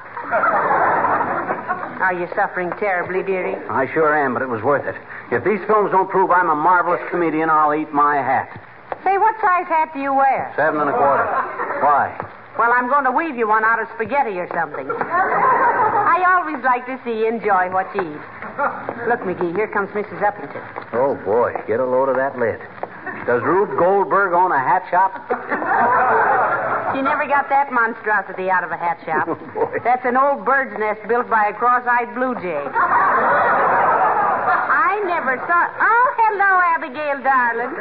Are 2.03 2.11
you 2.11 2.27
suffering 2.35 2.69
terribly, 2.83 3.23
dearie? 3.23 3.55
I 3.71 3.87
sure 3.93 4.11
am, 4.11 4.33
but 4.33 4.43
it 4.43 4.49
was 4.49 4.61
worth 4.61 4.83
it. 4.83 4.99
If 5.31 5.45
these 5.47 5.63
films 5.67 5.89
don't 5.95 6.09
prove 6.09 6.31
I'm 6.31 6.49
a 6.49 6.55
marvelous 6.55 6.99
comedian, 7.09 7.49
I'll 7.49 7.73
eat 7.73 7.93
my 7.93 8.17
hat. 8.17 8.51
Say, 9.05 9.17
what 9.17 9.39
size 9.39 9.67
hat 9.71 9.93
do 9.93 10.01
you 10.01 10.13
wear? 10.13 10.51
Seven 10.57 10.81
and 10.81 10.89
a 10.89 10.93
quarter. 10.93 11.23
Why? 11.79 12.11
Well, 12.59 12.75
I'm 12.75 12.89
going 12.89 13.05
to 13.05 13.11
weave 13.11 13.37
you 13.37 13.47
one 13.47 13.63
out 13.63 13.79
of 13.79 13.87
spaghetti 13.95 14.35
or 14.37 14.51
something. 14.53 14.85
I 14.91 16.27
always 16.27 16.61
like 16.63 16.85
to 16.91 16.99
see 17.07 17.23
you 17.23 17.27
enjoy 17.31 17.71
what 17.71 17.87
you 17.95 18.03
eat. 18.03 18.23
Look, 19.07 19.23
McGee, 19.23 19.55
here 19.55 19.71
comes 19.71 19.87
Mrs. 19.95 20.19
Uppington. 20.19 20.59
Oh, 20.91 21.15
boy. 21.23 21.55
Get 21.67 21.79
a 21.79 21.85
load 21.85 22.09
of 22.09 22.17
that 22.17 22.37
lid. 22.37 22.59
Does 23.25 23.41
Rube 23.43 23.79
Goldberg 23.79 24.33
own 24.33 24.51
a 24.51 24.59
hat 24.59 24.83
shop? 24.91 25.23
She 26.93 27.01
never 27.01 27.25
got 27.27 27.49
that 27.49 27.71
monstrosity 27.71 28.49
out 28.49 28.63
of 28.63 28.71
a 28.71 28.77
hat 28.77 28.99
shop. 29.05 29.27
Oh, 29.33 29.35
boy. 29.53 29.79
That's 29.83 30.05
an 30.05 30.15
old 30.17 30.45
bird's 30.45 30.77
nest 30.77 31.01
built 31.07 31.29
by 31.29 31.47
a 31.49 31.53
cross-eyed 31.53 32.13
blue 32.15 32.35
jay. 32.35 32.61
I 34.73 35.01
never 35.05 35.37
saw. 35.47 35.59
Oh, 35.81 36.07
hello, 36.17 36.51
Abigail, 36.77 37.17
darling. 37.25 37.73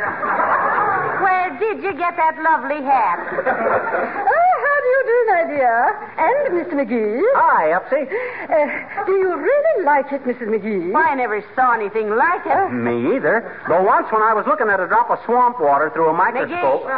Where 1.23 1.51
did 1.61 1.83
you 1.83 1.93
get 1.93 2.17
that 2.17 2.37
lovely 2.41 2.81
hat? 2.85 3.19
Oh, 3.37 4.53
how 4.65 4.77
do 4.81 4.89
you 4.89 5.03
do, 5.05 5.19
my 5.29 5.45
dear? 5.53 5.77
And 6.17 6.57
Mr. 6.57 6.75
McGee. 6.79 7.21
Hi, 7.37 7.73
Upsy. 7.77 8.03
Uh, 8.09 9.05
do 9.07 9.13
you 9.13 9.37
really 9.37 9.85
like 9.85 10.11
it, 10.13 10.25
Mrs. 10.25 10.49
McGee? 10.49 10.93
Why, 10.93 11.11
I 11.11 11.15
never 11.15 11.45
saw 11.55 11.73
anything 11.75 12.09
like 12.17 12.43
it. 12.47 12.71
Me 12.73 13.17
either. 13.17 13.61
Though 13.69 13.83
once 13.83 14.07
when 14.11 14.23
I 14.23 14.33
was 14.35 14.47
looking 14.47 14.69
at 14.69 14.81
a 14.81 14.87
drop 14.89 15.11
of 15.11 15.19
swamp 15.27 15.61
water 15.61 15.91
through 15.95 16.09
a 16.11 16.13
microscope. 16.15 16.89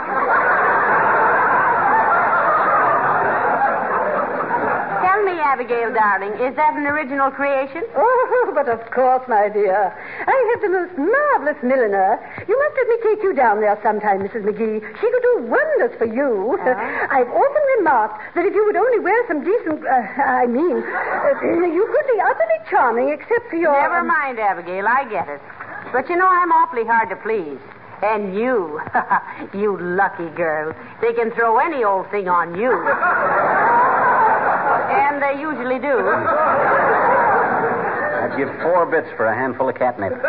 Tell 5.05 5.21
me, 5.23 5.37
Abigail, 5.55 5.95
darling, 5.95 6.35
is 6.43 6.51
that 6.59 6.75
an 6.75 6.83
original 6.83 7.31
creation? 7.31 7.87
Oh, 7.95 8.51
but 8.59 8.67
of 8.67 8.83
course, 8.91 9.23
my 9.31 9.47
dear. 9.47 9.95
I 10.27 10.35
have 10.51 10.61
the 10.67 10.75
most 10.75 10.99
marvelous 10.99 11.63
milliner. 11.63 12.19
You 12.51 12.59
must 12.59 12.75
let 12.75 12.89
me 12.91 12.97
take 13.07 13.23
you 13.23 13.33
down 13.39 13.63
there 13.63 13.79
sometime, 13.79 14.27
Mrs. 14.27 14.43
McGee. 14.43 14.83
She 14.83 15.07
could 15.07 15.23
do 15.23 15.47
wonders 15.47 15.95
for 15.95 16.11
you. 16.11 16.59
I've 16.59 17.31
often 17.31 17.63
remarked 17.79 18.19
that 18.35 18.45
if 18.45 18.53
you 18.53 18.67
would 18.67 18.75
only 18.75 18.99
wear 18.99 19.15
some 19.31 19.47
decent, 19.47 19.87
uh, 19.87 19.95
I 20.27 20.51
mean, 20.51 20.83
uh, 20.83 21.71
you 21.71 21.87
could 21.87 22.07
be 22.11 22.19
utterly 22.19 22.61
charming 22.69 23.09
except 23.15 23.47
for 23.47 23.55
your. 23.55 23.79
Never 23.79 24.03
mind, 24.03 24.41
Abigail, 24.41 24.89
I 24.91 25.07
get 25.07 25.29
it. 25.29 25.41
But 25.93 26.11
you 26.11 26.17
know, 26.17 26.27
I'm 26.27 26.51
awfully 26.51 26.85
hard 26.85 27.11
to 27.11 27.17
please. 27.23 27.63
And 28.03 28.35
you, 28.35 28.83
you 29.55 29.79
lucky 29.79 30.35
girl, 30.35 30.75
they 31.01 31.13
can 31.13 31.31
throw 31.31 31.59
any 31.59 31.85
old 31.85 32.11
thing 32.11 32.27
on 32.27 32.59
you. 32.59 32.75
And 35.25 35.39
they 35.39 35.43
usually 35.43 35.79
do. 35.79 35.97
I'd 38.21 38.35
give 38.37 38.49
four 38.63 38.87
bits 38.87 39.09
for 39.17 39.27
a 39.27 39.35
handful 39.35 39.69
of 39.69 39.75
catnip. 39.77 40.13
Of 40.13 40.21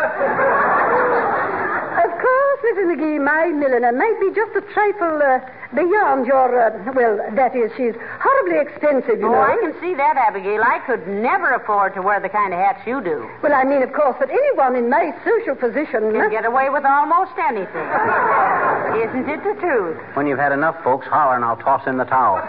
course, 2.21 2.59
Mrs. 2.65 2.85
McGee, 2.95 3.23
my 3.23 3.47
milliner 3.47 3.91
might 3.91 4.17
be 4.19 4.29
just 4.35 4.51
a 4.55 4.61
trifle 4.73 5.21
uh, 5.21 5.39
beyond 5.73 6.25
your, 6.27 6.59
uh, 6.59 6.91
well, 6.93 7.17
that 7.35 7.55
is, 7.55 7.71
she's 7.77 7.93
horribly 8.19 8.59
expensive, 8.59 9.19
you 9.19 9.27
Oh, 9.27 9.31
know. 9.31 9.41
I 9.41 9.57
can 9.61 9.73
see 9.81 9.93
that, 9.95 10.17
Abigail. 10.17 10.61
I 10.63 10.79
could 10.85 11.07
never 11.07 11.51
afford 11.51 11.93
to 11.95 12.01
wear 12.01 12.19
the 12.19 12.29
kind 12.29 12.53
of 12.53 12.59
hats 12.59 12.81
you 12.85 13.01
do. 13.01 13.29
Well, 13.41 13.53
I 13.53 13.63
mean, 13.63 13.81
of 13.83 13.93
course, 13.93 14.15
that 14.19 14.29
anyone 14.29 14.75
in 14.75 14.89
my 14.89 15.13
social 15.23 15.55
position. 15.55 16.11
Can 16.11 16.29
get 16.31 16.45
away 16.45 16.69
with 16.69 16.83
almost 16.85 17.31
anything. 17.39 17.87
Isn't 19.07 19.29
it 19.29 19.43
the 19.43 19.55
truth? 19.59 19.97
When 20.15 20.27
you've 20.27 20.39
had 20.39 20.51
enough, 20.51 20.81
folks, 20.83 21.07
holler 21.07 21.35
and 21.35 21.45
I'll 21.45 21.57
toss 21.57 21.85
in 21.87 21.97
the 21.97 22.05
towel. 22.05 22.39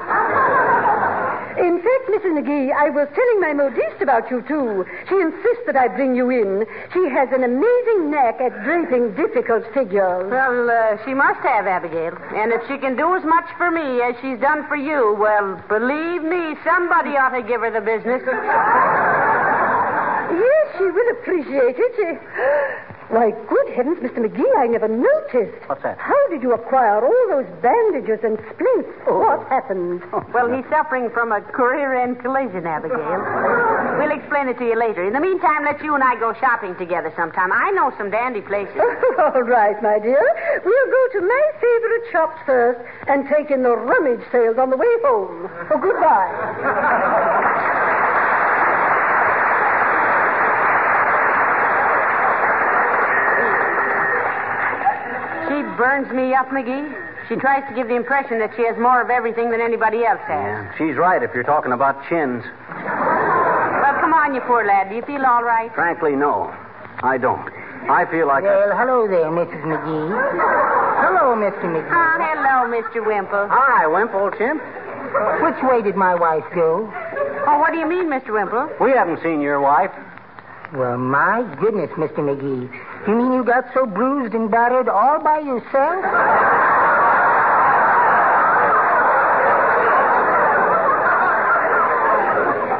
In 1.57 1.81
fact, 1.81 2.05
Mrs. 2.13 2.37
McGee, 2.37 2.71
I 2.71 2.91
was 2.91 3.09
telling 3.17 3.41
my 3.41 3.53
modiste 3.55 4.03
about 4.03 4.31
you, 4.31 4.43
too. 4.43 4.85
She 5.09 5.15
insists 5.17 5.65
that 5.65 5.77
I 5.77 5.89
bring 5.89 6.15
you 6.15 6.29
in. 6.29 6.67
She 6.93 7.09
has 7.09 7.33
an 7.33 7.45
amazing 7.45 8.11
knack 8.11 8.41
at 8.41 8.53
draping 8.63 9.15
difficult 9.17 9.65
figures. 9.73 10.29
Well, 10.31 10.69
uh, 10.69 10.99
she 11.05 11.15
must 11.15 11.41
have, 11.41 11.67
Abigail. 11.67 12.13
And 12.37 12.53
if 12.53 12.61
she 12.69 12.77
can 12.77 12.97
do 12.97 13.17
as 13.17 13.25
much 13.25 13.49
for 13.57 13.71
me 13.71 14.03
as 14.03 14.15
she's 14.21 14.39
done 14.39 14.69
for 14.69 14.77
you, 14.77 15.17
well, 15.19 15.57
believe 15.69 16.23
me, 16.23 16.61
somebody 16.63 17.17
ought 17.17 17.33
to 17.33 17.43
give 17.43 17.63
her 17.63 17.71
the 17.73 17.81
business. 17.81 18.21
Yes, 20.37 20.67
she 20.77 20.85
will 20.85 21.11
appreciate 21.17 21.77
it. 21.79 22.83
She... 23.09 23.15
Why, 23.15 23.31
good 23.31 23.69
heavens, 23.75 23.99
Mr. 23.99 24.19
McGee, 24.19 24.59
I 24.59 24.67
never 24.67 24.89
noticed. 24.89 25.69
What's 25.69 25.83
that? 25.83 25.99
How 25.99 26.29
did 26.29 26.43
you 26.43 26.53
acquire 26.53 27.05
all 27.05 27.27
those 27.29 27.47
bandages 27.63 28.19
and 28.25 28.39
splints? 28.51 28.89
Oh. 29.07 29.19
What 29.21 29.49
happened? 29.49 30.03
Well, 30.35 30.51
he's 30.53 30.69
suffering 30.71 31.11
from 31.11 31.33
a 31.33 31.41
career-end 31.41 32.21
collision, 32.21 32.67
Abigail. 32.67 32.99
We'll 33.99 34.11
explain 34.17 34.49
it 34.49 34.59
to 34.59 34.65
you 34.67 34.77
later. 34.79 35.05
In 35.07 35.13
the 35.13 35.21
meantime, 35.21 35.65
let 35.65 35.83
you 35.83 35.95
and 35.95 36.03
I 36.03 36.17
go 36.19 36.35
shopping 36.41 36.75
together 36.77 37.13
sometime. 37.17 37.53
I 37.53 37.71
know 37.71 37.93
some 37.97 38.11
dandy 38.11 38.41
places. 38.41 38.75
all 39.19 39.43
right, 39.43 39.81
my 39.83 39.99
dear. 39.99 40.21
We'll 40.65 40.91
go 40.91 41.21
to 41.21 41.27
my 41.27 41.43
favorite 41.61 42.03
shops 42.13 42.39
first 42.45 42.81
and 43.09 43.29
take 43.29 43.51
in 43.51 43.63
the 43.63 43.77
rummage 43.77 44.25
sales 44.33 44.59
on 44.59 44.71
the 44.71 44.77
way 44.77 44.87
home. 45.05 45.49
Oh, 45.71 45.79
goodbye. 45.79 48.23
She 55.57 55.63
burns 55.81 56.13
me 56.13 56.35
up, 56.35 56.53
McGee. 56.53 56.85
She 57.31 57.37
tries 57.37 57.65
to 57.71 57.75
give 57.75 57.89
the 57.89 57.97
impression 57.97 58.39
that 58.41 58.53
she 58.57 58.67
has 58.69 58.77
more 58.77 59.01
of 59.01 59.09
everything 59.09 59.49
than 59.51 59.63
anybody 59.63 60.05
else 60.05 60.21
has. 60.29 60.69
Yeah, 60.69 60.77
she's 60.77 60.97
right 61.01 61.23
if 61.23 61.33
you're 61.33 61.49
talking 61.49 61.73
about 61.73 61.97
chins. 62.13 62.45
Well, 62.45 63.97
come 64.05 64.13
on, 64.13 64.35
you 64.35 64.43
poor 64.45 64.67
lad. 64.67 64.91
Do 64.91 64.97
you 64.97 65.03
feel 65.09 65.25
all 65.25 65.43
right? 65.43 65.73
Frankly, 65.73 66.13
no. 66.13 66.53
I 67.01 67.17
don't. 67.17 67.49
I 67.89 68.05
feel 68.05 68.27
like. 68.29 68.45
Well, 68.45 68.77
hello 68.77 69.09
there, 69.09 69.33
Mrs. 69.33 69.65
McGee. 69.65 70.13
Hello, 71.01 71.33
Mr. 71.33 71.65
McGee. 71.65 71.89
Ah, 71.89 72.21
hello, 72.21 72.69
Mr. 72.69 73.01
Wimple. 73.07 73.49
Hi, 73.49 73.87
Wimp, 73.87 74.13
old 74.13 74.37
chimp. 74.37 74.61
Which 75.41 75.57
way 75.65 75.81
did 75.81 75.97
my 75.97 76.15
wife 76.15 76.45
go? 76.55 76.93
Oh, 77.49 77.59
what 77.59 77.73
do 77.73 77.79
you 77.79 77.89
mean, 77.89 78.13
Mr. 78.13 78.29
Wimple? 78.29 78.69
We 78.79 78.91
haven't 78.91 79.23
seen 79.23 79.41
your 79.41 79.61
wife. 79.61 79.91
Well, 80.75 80.99
my 80.99 81.49
goodness, 81.59 81.89
Mr. 81.97 82.19
McGee. 82.19 82.69
You 83.07 83.15
mean 83.15 83.33
you 83.33 83.45
got 83.45 83.65
so 83.73 83.87
bruised 83.87 84.35
and 84.35 84.51
battered 84.51 84.89
all 84.89 85.23
by 85.23 85.39
yourself? 85.39 86.05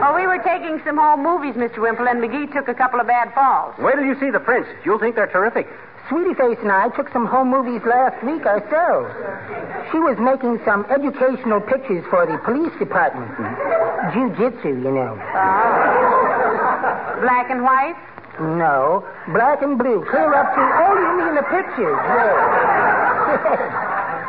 Oh, 0.03 0.17
making 0.67 0.81
some 0.85 0.97
home 0.97 1.23
movies, 1.23 1.55
Mr. 1.55 1.79
Wimple, 1.79 2.09
and 2.09 2.21
McGee 2.21 2.53
took 2.53 2.69
a 2.69 2.75
couple 2.75 2.99
of 3.01 3.07
bad 3.07 3.33
falls. 3.35 3.75
Wait 3.79 3.95
till 3.95 4.05
you 4.05 4.19
see 4.19 4.31
the 4.31 4.41
prints. 4.41 4.69
You'll 4.85 4.99
think 4.99 5.15
they're 5.15 5.27
terrific. 5.27 5.69
Sweetie 6.09 6.35
Face 6.35 6.59
and 6.63 6.73
I 6.73 6.89
took 6.97 7.13
some 7.13 7.27
home 7.27 7.51
movies 7.51 7.83
last 7.85 8.23
week 8.25 8.47
ourselves. 8.47 9.11
She 9.91 9.99
was 9.99 10.17
making 10.19 10.61
some 10.65 10.87
educational 10.87 11.61
pictures 11.61 12.05
for 12.11 12.27
the 12.27 12.39
police 12.39 12.73
department. 12.79 13.31
Mm-hmm. 13.33 14.15
Jiu-jitsu, 14.15 14.69
you 14.69 14.91
know. 14.91 15.19
Uh-huh. 15.19 15.67
Black 17.21 17.51
and 17.51 17.63
white? 17.63 17.97
No, 18.41 19.05
black 19.33 19.63
and 19.63 19.79
blue, 19.79 20.05
clear 20.11 20.35
up 20.35 20.55
to. 20.55 20.61
Oh, 20.61 20.93
you 20.95 21.17
mean 21.19 21.29
in 21.29 21.35
the 21.37 21.43
pictures? 21.49 21.97
Yes. 22.05 22.37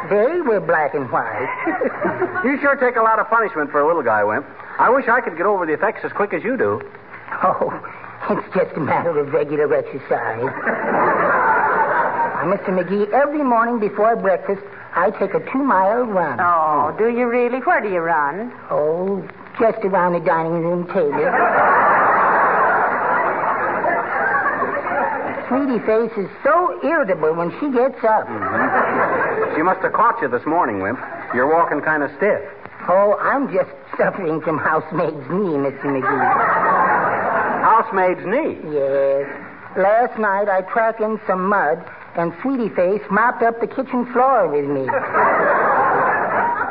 they 0.09 0.41
were 0.41 0.59
black 0.61 0.93
and 0.93 1.09
white. 1.11 1.49
You 2.45 2.57
sure 2.61 2.75
take 2.75 2.95
a 2.95 3.01
lot 3.01 3.17
of 3.19 3.27
punishment 3.29 3.71
for 3.71 3.81
a 3.81 3.87
little 3.87 4.03
guy, 4.03 4.23
Wimp. 4.23 4.45
I 4.79 4.89
wish 4.91 5.07
I 5.09 5.21
could 5.21 5.35
get 5.37 5.47
over 5.47 5.65
the 5.65 5.73
effects 5.73 6.01
as 6.05 6.11
quick 6.13 6.33
as 6.33 6.43
you 6.43 6.55
do. 6.55 6.79
oh, 7.43 7.73
it's 8.29 8.53
just 8.55 8.77
a 8.77 8.79
matter 8.79 9.17
of 9.19 9.33
regular 9.33 9.73
exercise. 9.73 10.47
Uh, 12.37 12.45
now, 12.45 12.55
Mr. 12.55 12.69
McGee, 12.69 13.11
every 13.11 13.43
morning 13.43 13.79
before 13.79 14.15
breakfast, 14.15 14.61
I 14.95 15.09
take 15.11 15.33
a 15.33 15.39
two-mile 15.51 16.03
run. 16.03 16.39
Oh, 16.39 16.95
do 16.97 17.09
you 17.09 17.27
really? 17.27 17.59
Where 17.59 17.81
do 17.81 17.89
you 17.89 17.99
run? 17.99 18.53
Oh, 18.69 19.27
just 19.59 19.79
around 19.83 20.13
the 20.13 20.19
dining 20.19 20.61
room 20.61 20.85
table. 20.87 21.17
Sweetie 25.47 25.79
Face 25.85 26.11
is 26.17 26.29
so 26.43 26.79
irritable 26.83 27.33
when 27.33 27.51
she 27.59 27.71
gets 27.71 28.03
up. 28.03 28.27
Mm-hmm. 28.27 29.55
She 29.55 29.63
must 29.63 29.79
have 29.81 29.93
caught 29.93 30.21
you 30.21 30.27
this 30.27 30.45
morning, 30.45 30.81
Wimp. 30.81 30.99
You're 31.33 31.47
walking 31.47 31.81
kind 31.81 32.03
of 32.03 32.11
stiff. 32.17 32.41
Oh, 32.89 33.15
I'm 33.19 33.47
just 33.51 33.69
suffering 33.97 34.41
from 34.41 34.57
housemaid's 34.57 35.23
knee, 35.31 35.55
Mr. 35.55 35.87
McGee. 35.87 36.33
Housemaid's 37.63 38.25
knee. 38.27 38.59
Yes. 38.75 39.27
Last 39.77 40.19
night 40.19 40.49
I 40.49 40.61
tracked 40.71 41.01
in 41.01 41.19
some 41.27 41.47
mud, 41.47 41.83
and 42.15 42.33
Sweetie 42.41 42.73
Face 42.75 43.01
mopped 43.09 43.43
up 43.43 43.59
the 43.59 43.67
kitchen 43.67 44.05
floor 44.11 44.47
with 44.47 44.65
me. 44.65 44.83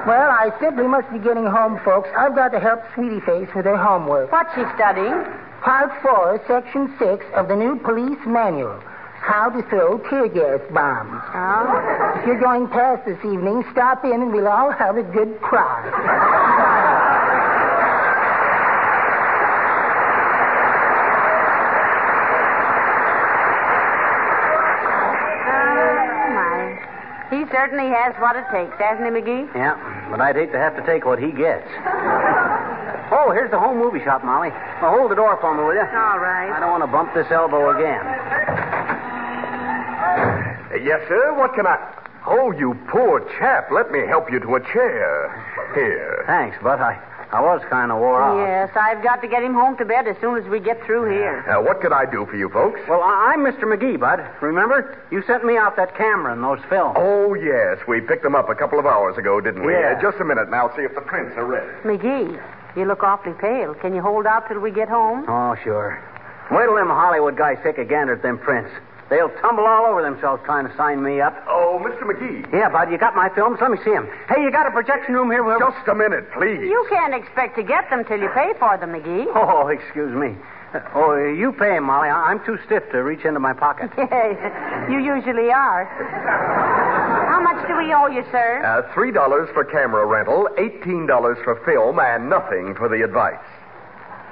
well, 0.05 0.31
I 0.31 0.51
simply 0.61 0.87
must 0.87 1.11
be 1.13 1.19
getting 1.19 1.47
home, 1.47 1.81
folks. 1.85 2.09
I've 2.17 2.35
got 2.35 2.49
to 2.53 2.61
help 2.61 2.81
Sweetie 2.95 3.21
Face 3.21 3.49
with 3.55 3.65
her 3.65 3.77
homework. 3.77 4.33
What's 4.33 4.53
she 4.55 4.65
studying? 4.75 5.25
Part 5.63 5.91
4, 6.03 6.43
Section 6.47 6.95
6 6.99 7.25
of 7.35 7.49
the 7.49 7.57
new 7.57 7.77
police 7.77 8.19
manual. 8.27 8.79
How 9.21 9.49
to 9.51 9.63
throw 9.69 9.99
tear 10.09 10.29
gas 10.29 10.61
bombs. 10.73 11.21
Oh? 11.35 12.21
If 12.21 12.27
you're 12.27 12.41
going 12.41 12.69
past 12.69 13.05
this 13.05 13.19
evening, 13.25 13.65
stop 13.73 14.05
in 14.05 14.23
and 14.23 14.33
we'll 14.33 14.47
all 14.47 14.71
have 14.71 14.97
a 14.97 15.03
good 15.03 15.41
cry. 15.41 15.83
Oh, 25.49 26.31
my. 26.35 26.79
He 27.31 27.45
certainly 27.51 27.89
has 27.91 28.15
what 28.21 28.37
it 28.37 28.45
takes, 28.53 28.79
hasn't 28.79 29.07
he, 29.07 29.13
McGee? 29.21 29.53
Yeah, 29.55 29.75
but 30.11 30.21
I'd 30.21 30.37
hate 30.37 30.53
to 30.53 30.59
have 30.59 30.77
to 30.77 30.87
take 30.87 31.05
what 31.05 31.19
he 31.19 31.33
gets. 31.33 31.67
Oh, 33.17 33.33
here's 33.33 33.51
the 33.51 33.59
home 33.59 33.79
movie 33.79 34.05
shop, 34.05 34.23
Molly. 34.23 34.51
Now, 34.51 34.93
hold 34.93 35.11
the 35.11 35.17
door 35.17 35.39
for 35.41 35.57
me, 35.57 35.65
will 35.65 35.73
you? 35.73 35.81
All 35.81 36.21
right. 36.21 36.53
I 36.53 36.61
don't 36.61 36.71
want 36.71 36.85
to 36.85 36.93
bump 36.93 37.15
this 37.15 37.27
elbow 37.33 37.73
again. 37.73 38.05
Yes, 40.85 41.01
sir. 41.09 41.33
What 41.33 41.55
can 41.55 41.67
I. 41.67 41.81
Oh, 42.27 42.51
you 42.53 42.77
poor 42.89 43.21
chap. 43.39 43.71
Let 43.73 43.91
me 43.91 44.01
help 44.07 44.31
you 44.31 44.39
to 44.41 44.57
a 44.57 44.61
chair. 44.61 45.33
Here. 45.75 46.25
Thanks, 46.27 46.59
but 46.63 46.81
I, 46.81 47.01
I 47.33 47.41
was 47.41 47.63
kind 47.71 47.91
of 47.91 47.99
wore 47.99 48.21
out. 48.21 48.37
Yes, 48.37 48.71
I've 48.77 49.03
got 49.03 49.23
to 49.23 49.29
get 49.29 49.43
him 49.43 49.55
home 49.55 49.77
to 49.79 49.85
bed 49.85 50.07
as 50.07 50.17
soon 50.21 50.37
as 50.37 50.45
we 50.51 50.61
get 50.61 50.85
through 50.85 51.11
here. 51.11 51.43
Now, 51.47 51.63
what 51.63 51.81
can 51.81 51.93
I 51.93 52.05
do 52.05 52.27
for 52.27 52.37
you 52.37 52.51
folks? 52.51 52.81
Well, 52.89 53.01
I, 53.01 53.33
I'm 53.33 53.41
Mr. 53.41 53.65
McGee, 53.65 53.99
Bud. 53.99 54.21
Remember? 54.43 54.99
You 55.11 55.23
sent 55.27 55.45
me 55.45 55.57
out 55.57 55.77
that 55.77 55.97
camera 55.97 56.33
and 56.35 56.43
those 56.45 56.61
films. 56.69 56.97
Oh, 56.99 57.33
yes. 57.35 57.79
We 57.89 58.01
picked 58.01 58.23
them 58.23 58.35
up 58.35 58.51
a 58.51 58.55
couple 58.55 58.79
of 58.79 58.85
hours 58.87 59.17
ago, 59.17 59.41
didn't 59.41 59.65
we? 59.65 59.73
Yeah. 59.73 59.95
Uh, 59.97 60.03
just 60.03 60.21
a 60.21 60.25
minute, 60.25 60.47
and 60.47 60.55
I'll 60.55 60.75
see 60.77 60.83
if 60.83 60.95
the 60.95 61.01
prints 61.01 61.33
are 61.37 61.47
ready. 61.47 61.73
McGee, 61.85 62.43
you 62.77 62.85
look 62.85 63.03
awfully 63.03 63.35
pale. 63.41 63.75
Can 63.75 63.95
you 63.95 64.03
hold 64.03 64.27
out 64.27 64.49
till 64.49 64.61
we 64.61 64.71
get 64.71 64.89
home? 64.89 65.25
Oh, 65.29 65.57
sure. 65.65 66.03
Wait 66.51 66.67
till 66.67 66.75
them 66.77 66.89
Hollywood 66.89 67.37
guys 67.37 67.59
take 67.65 67.79
a 67.79 67.85
gander 67.85 68.15
at 68.15 68.23
them 68.23 68.39
prints. 68.39 68.71
They'll 69.09 69.31
tumble 69.41 69.65
all 69.65 69.87
over 69.87 70.03
themselves 70.03 70.43
trying 70.45 70.67
to 70.69 70.77
sign 70.77 71.03
me 71.03 71.21
up. 71.21 71.33
Oh, 71.49 71.79
Mr. 71.79 72.03
McGee. 72.03 72.43
Yeah, 72.53 72.69
Bud, 72.69 72.91
you 72.91 72.99
got 72.99 73.15
my 73.15 73.29
films? 73.31 73.59
Let 73.61 73.71
me 73.71 73.79
see 73.85 73.91
them. 73.95 74.09
Hey, 74.29 74.43
you 74.43 74.51
got 74.51 74.67
a 74.67 74.71
projection 74.73 75.15
room 75.15 75.31
here? 75.31 75.45
Will? 75.45 75.59
Just 75.61 75.87
a 75.87 75.95
minute, 75.95 76.27
please. 76.33 76.59
You 76.61 76.85
can't 76.91 77.15
expect 77.15 77.55
to 77.57 77.63
get 77.63 77.89
them 77.89 78.05
till 78.05 78.19
you 78.19 78.29
pay 78.35 78.53
for 78.59 78.77
them, 78.79 78.91
McGee. 78.91 79.27
Oh, 79.35 79.69
excuse 79.75 80.11
me. 80.15 80.35
Oh, 80.95 81.17
you 81.17 81.53
pay 81.53 81.77
'em, 81.77 81.85
Molly. 81.85 82.09
I- 82.09 82.31
I'm 82.31 82.45
too 82.45 82.59
stiff 82.67 82.83
to 82.93 83.03
reach 83.03 83.25
into 83.25 83.41
my 83.41 83.53
pocket. 83.53 83.91
Yes, 83.99 84.91
you 84.91 84.99
usually 84.99 85.51
are. 85.51 85.85
How 87.29 87.41
much 87.41 87.67
do 87.67 87.77
we 87.77 87.93
owe 87.95 88.07
you, 88.09 88.25
sir? 88.31 88.63
Uh, 88.65 88.83
$3 88.95 89.53
for 89.53 89.65
camera 89.65 90.05
rental, 90.07 90.49
$18 90.59 91.43
for 91.45 91.57
film, 91.65 91.99
and 91.99 92.29
nothing 92.31 92.75
for 92.75 92.89
the 92.89 93.03
advice. 93.03 93.39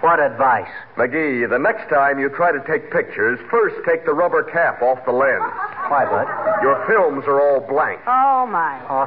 What 0.00 0.20
advice? 0.20 0.68
McGee, 0.96 1.48
the 1.48 1.58
next 1.58 1.88
time 1.88 2.18
you 2.18 2.28
try 2.28 2.52
to 2.52 2.60
take 2.68 2.90
pictures, 2.92 3.38
first 3.50 3.76
take 3.86 4.04
the 4.04 4.12
rubber 4.12 4.42
cap 4.42 4.82
off 4.82 5.02
the 5.06 5.12
lens. 5.12 5.42
Why, 5.88 6.04
Bud? 6.04 6.28
Your 6.62 6.84
films 6.86 7.24
are 7.26 7.40
all 7.40 7.60
blank. 7.60 8.00
Oh, 8.06 8.44
my. 8.46 8.80
Oh, 8.88 9.06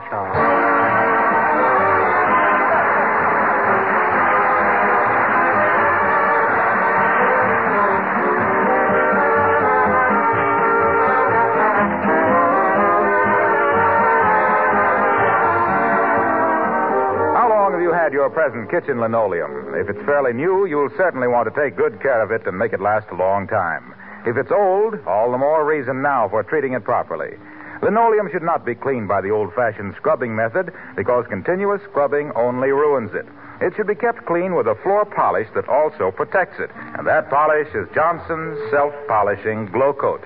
present 18.30 18.70
kitchen 18.70 19.00
linoleum? 19.00 19.74
If 19.76 19.90
it's 19.90 20.06
fairly 20.06 20.34
new, 20.34 20.66
you'll 20.66 20.94
certainly 20.98 21.28
want 21.28 21.48
to 21.48 21.62
take 21.62 21.78
good 21.78 22.02
care 22.02 22.22
of 22.22 22.32
it 22.32 22.48
and 22.48 22.58
make 22.58 22.74
it 22.74 22.82
last 22.82 23.08
a 23.12 23.16
long 23.16 23.48
time. 23.48 23.94
If 24.26 24.38
it's 24.38 24.52
old, 24.52 24.96
all 25.06 25.32
the 25.32 25.38
more 25.38 25.66
reason 25.66 26.02
now 26.02 26.28
for 26.30 26.44
treating 26.44 26.74
it 26.74 26.84
properly. 26.84 27.38
Linoleum 27.82 28.30
should 28.32 28.44
not 28.44 28.66
be 28.66 28.76
cleaned 28.76 29.08
by 29.08 29.22
the 29.22 29.30
old 29.30 29.54
fashioned 29.54 29.96
scrubbing 29.98 30.36
method 30.36 30.74
because 30.96 31.26
continuous 31.30 31.82
scrubbing 31.90 32.32
only 32.36 32.72
ruins 32.72 33.12
it. 33.13 33.26
It 33.62 33.74
should 33.76 33.88
be 33.88 33.96
kept 33.96 34.26
clean 34.26 34.56
with 34.56 34.68
a 34.68 34.76
floor 34.84 35.06
polish 35.06 35.48
that 35.56 35.70
also 35.70 36.12
protects 36.12 36.60
it. 36.60 36.70
And 36.98 37.06
that 37.08 37.30
polish 37.30 37.70
is 37.74 37.88
Johnson's 37.94 38.58
self 38.72 38.94
polishing 39.08 39.68
Glow 39.68 39.94
Coat. 39.94 40.24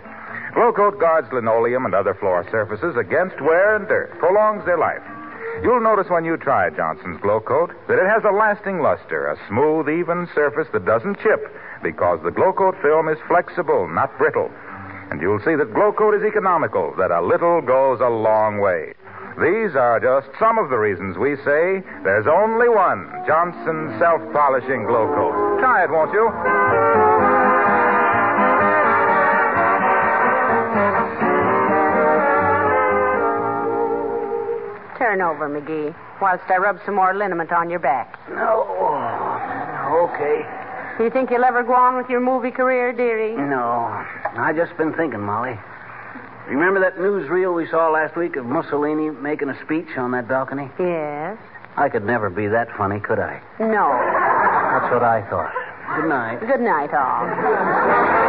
Glow 0.54 0.72
Coat 0.74 1.00
guards 1.00 1.32
linoleum 1.32 1.86
and 1.86 1.96
other 1.96 2.14
floor 2.14 2.46
surfaces 2.52 2.96
against 2.98 3.40
wear 3.40 3.76
and 3.76 3.88
dirt, 3.88 4.12
prolongs 4.20 4.66
their 4.66 4.78
life. 4.78 5.04
You'll 5.64 5.82
notice 5.82 6.10
when 6.10 6.26
you 6.26 6.38
try 6.38 6.70
Johnson's 6.70 7.22
Glow 7.22 7.40
Coat 7.40 7.72
that 7.88 8.00
it 8.00 8.08
has 8.10 8.24
a 8.24 8.32
lasting 8.34 8.80
luster, 8.80 9.28
a 9.28 9.38
smooth, 9.48 9.90
even 9.90 10.28
surface 10.34 10.68
that 10.74 10.86
doesn't 10.86 11.20
chip 11.22 11.54
because 11.84 12.20
the 12.24 12.32
Glow 12.32 12.54
Coat 12.54 12.76
film 12.82 13.10
is 13.10 13.18
flexible, 13.28 13.88
not 13.88 14.18
brittle. 14.18 14.50
And 15.12 15.22
you'll 15.22 15.44
see 15.44 15.56
that 15.56 15.74
Glow 15.74 15.92
Coat 15.92 16.16
is 16.16 16.24
economical, 16.24 16.96
that 16.98 17.12
a 17.12 17.22
little 17.22 17.62
goes 17.62 18.00
a 18.00 18.10
long 18.10 18.60
way. 18.60 18.94
These 19.38 19.76
are 19.76 20.00
just 20.00 20.28
some 20.40 20.58
of 20.58 20.70
the 20.70 20.78
reasons 20.78 21.18
we 21.18 21.36
say 21.38 21.84
there's 22.04 22.28
only 22.28 22.68
one 22.68 23.08
Johnson 23.28 23.96
self 24.00 24.22
polishing 24.34 24.86
Glow 24.86 25.08
Coat. 25.14 25.60
Try 25.60 25.84
it, 25.84 25.90
won't 25.90 26.12
you? 26.12 26.28
Turn 35.02 35.20
over, 35.20 35.50
McGee, 35.50 35.96
whilst 36.22 36.44
I 36.48 36.58
rub 36.58 36.78
some 36.86 36.94
more 36.94 37.16
liniment 37.16 37.52
on 37.52 37.72
your 37.72 37.80
back. 37.80 38.20
No. 38.30 38.70
Okay. 40.14 40.46
You 41.04 41.10
think 41.10 41.32
you'll 41.32 41.44
ever 41.44 41.64
go 41.64 41.74
on 41.74 41.98
with 41.98 42.08
your 42.08 42.20
movie 42.20 42.52
career, 42.52 42.94
dearie? 42.94 43.36
No. 43.36 43.90
I 44.38 44.54
just 44.56 44.78
been 44.78 44.94
thinking, 44.94 45.22
Molly. 45.22 45.58
Remember 46.48 46.80
that 46.82 46.98
newsreel 46.98 47.56
we 47.56 47.68
saw 47.68 47.90
last 47.90 48.16
week 48.16 48.36
of 48.36 48.46
Mussolini 48.46 49.10
making 49.10 49.50
a 49.50 49.60
speech 49.66 49.98
on 49.98 50.12
that 50.12 50.28
balcony? 50.28 50.70
Yes. 50.78 51.40
I 51.78 51.90
could 51.90 52.06
never 52.06 52.30
be 52.30 52.48
that 52.50 52.68
funny, 52.78 53.00
could 53.00 53.18
I? 53.18 53.42
No. 53.60 53.90
That's 53.90 54.94
what 54.94 55.02
I 55.02 55.26
thought. 55.32 55.52
Good 55.96 56.10
night. 56.10 56.40
Good 56.42 56.62
night, 56.62 56.94
all. 56.94 58.21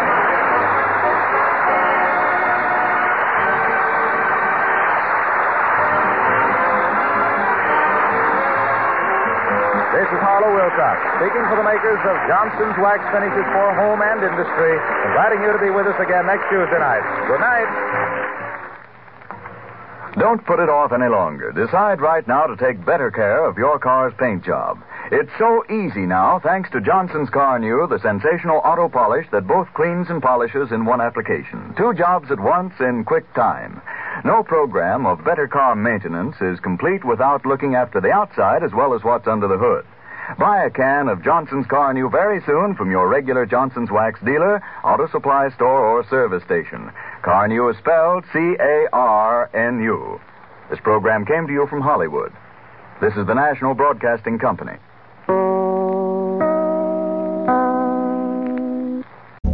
This 9.93 10.09
is 10.09 10.25
Harlow 10.25 10.49
Wilcox, 10.57 10.97
speaking 11.21 11.45
for 11.53 11.57
the 11.61 11.69
makers 11.69 12.01
of 12.01 12.17
Johnson's 12.25 12.81
Wax 12.81 13.05
Finishes 13.13 13.45
for 13.53 13.69
Home 13.77 14.01
and 14.01 14.25
Industry, 14.25 14.73
inviting 15.13 15.45
you 15.45 15.53
to 15.53 15.61
be 15.61 15.69
with 15.69 15.85
us 15.85 16.01
again 16.01 16.25
next 16.25 16.49
Tuesday 16.49 16.81
night. 16.81 17.05
Good 17.29 17.45
night. 17.45 17.69
Don't 20.17 20.45
put 20.45 20.61
it 20.61 20.69
off 20.69 20.93
any 20.93 21.09
longer. 21.09 21.53
Decide 21.53 22.01
right 22.01 22.27
now 22.27 22.47
to 22.47 22.57
take 22.57 22.85
better 22.85 23.11
care 23.11 23.45
of 23.45 23.59
your 23.59 23.79
car's 23.79 24.13
paint 24.19 24.45
job. 24.45 24.83
It's 25.11 25.31
so 25.39 25.65
easy 25.69 26.07
now, 26.07 26.41
thanks 26.43 26.71
to 26.71 26.81
Johnson's 26.81 27.29
Carnu, 27.29 27.89
the 27.89 28.01
sensational 28.01 28.63
auto 28.65 28.89
polish 28.89 29.27
that 29.31 29.47
both 29.47 29.69
cleans 29.75 30.09
and 30.09 30.23
polishes 30.23 30.73
in 30.73 30.87
one 30.87 31.03
application. 31.03 31.75
Two 31.77 31.93
jobs 31.93 32.31
at 32.31 32.41
once 32.41 32.73
in 32.81 33.05
quick 33.05 33.29
time. 33.35 33.83
No 34.25 34.45
program 34.45 35.05
of 35.05 35.25
better 35.25 35.49
car 35.49 35.75
maintenance 35.75 36.37
is 36.41 36.61
complete 36.61 37.05
without 37.05 37.45
looking 37.45 37.75
after 37.75 38.01
the 38.01 38.13
outside 38.13 38.63
as 38.63 38.73
well 38.73 38.95
as 38.95 39.03
what's 39.03 39.27
under 39.27 39.49
the 39.49 39.59
hood. 39.59 39.85
Buy 40.39 40.65
a 40.65 40.71
can 40.71 41.09
of 41.09 41.25
Johnson's 41.25 41.67
Carnu 41.67 42.09
very 42.11 42.41
soon 42.47 42.77
from 42.77 42.91
your 42.91 43.09
regular 43.09 43.45
Johnson's 43.47 43.91
Wax 43.91 44.21
dealer, 44.25 44.63
auto 44.85 45.09
supply 45.09 45.51
store, 45.51 45.89
or 45.89 46.07
service 46.09 46.45
station. 46.45 46.93
Carnu 47.23 47.71
is 47.73 47.79
spelled 47.79 48.25
C 48.33 48.39
A 48.61 48.87
R 48.93 49.51
N 49.53 49.83
U. 49.83 50.21
This 50.71 50.79
program 50.81 51.27
came 51.27 51.49
to 51.49 51.53
you 51.53 51.67
from 51.67 51.81
Hollywood. 51.81 52.33
This 53.01 53.15
is 53.17 53.27
the 53.27 53.35
National 53.35 53.75
Broadcasting 53.75 54.39
Company. 54.39 54.79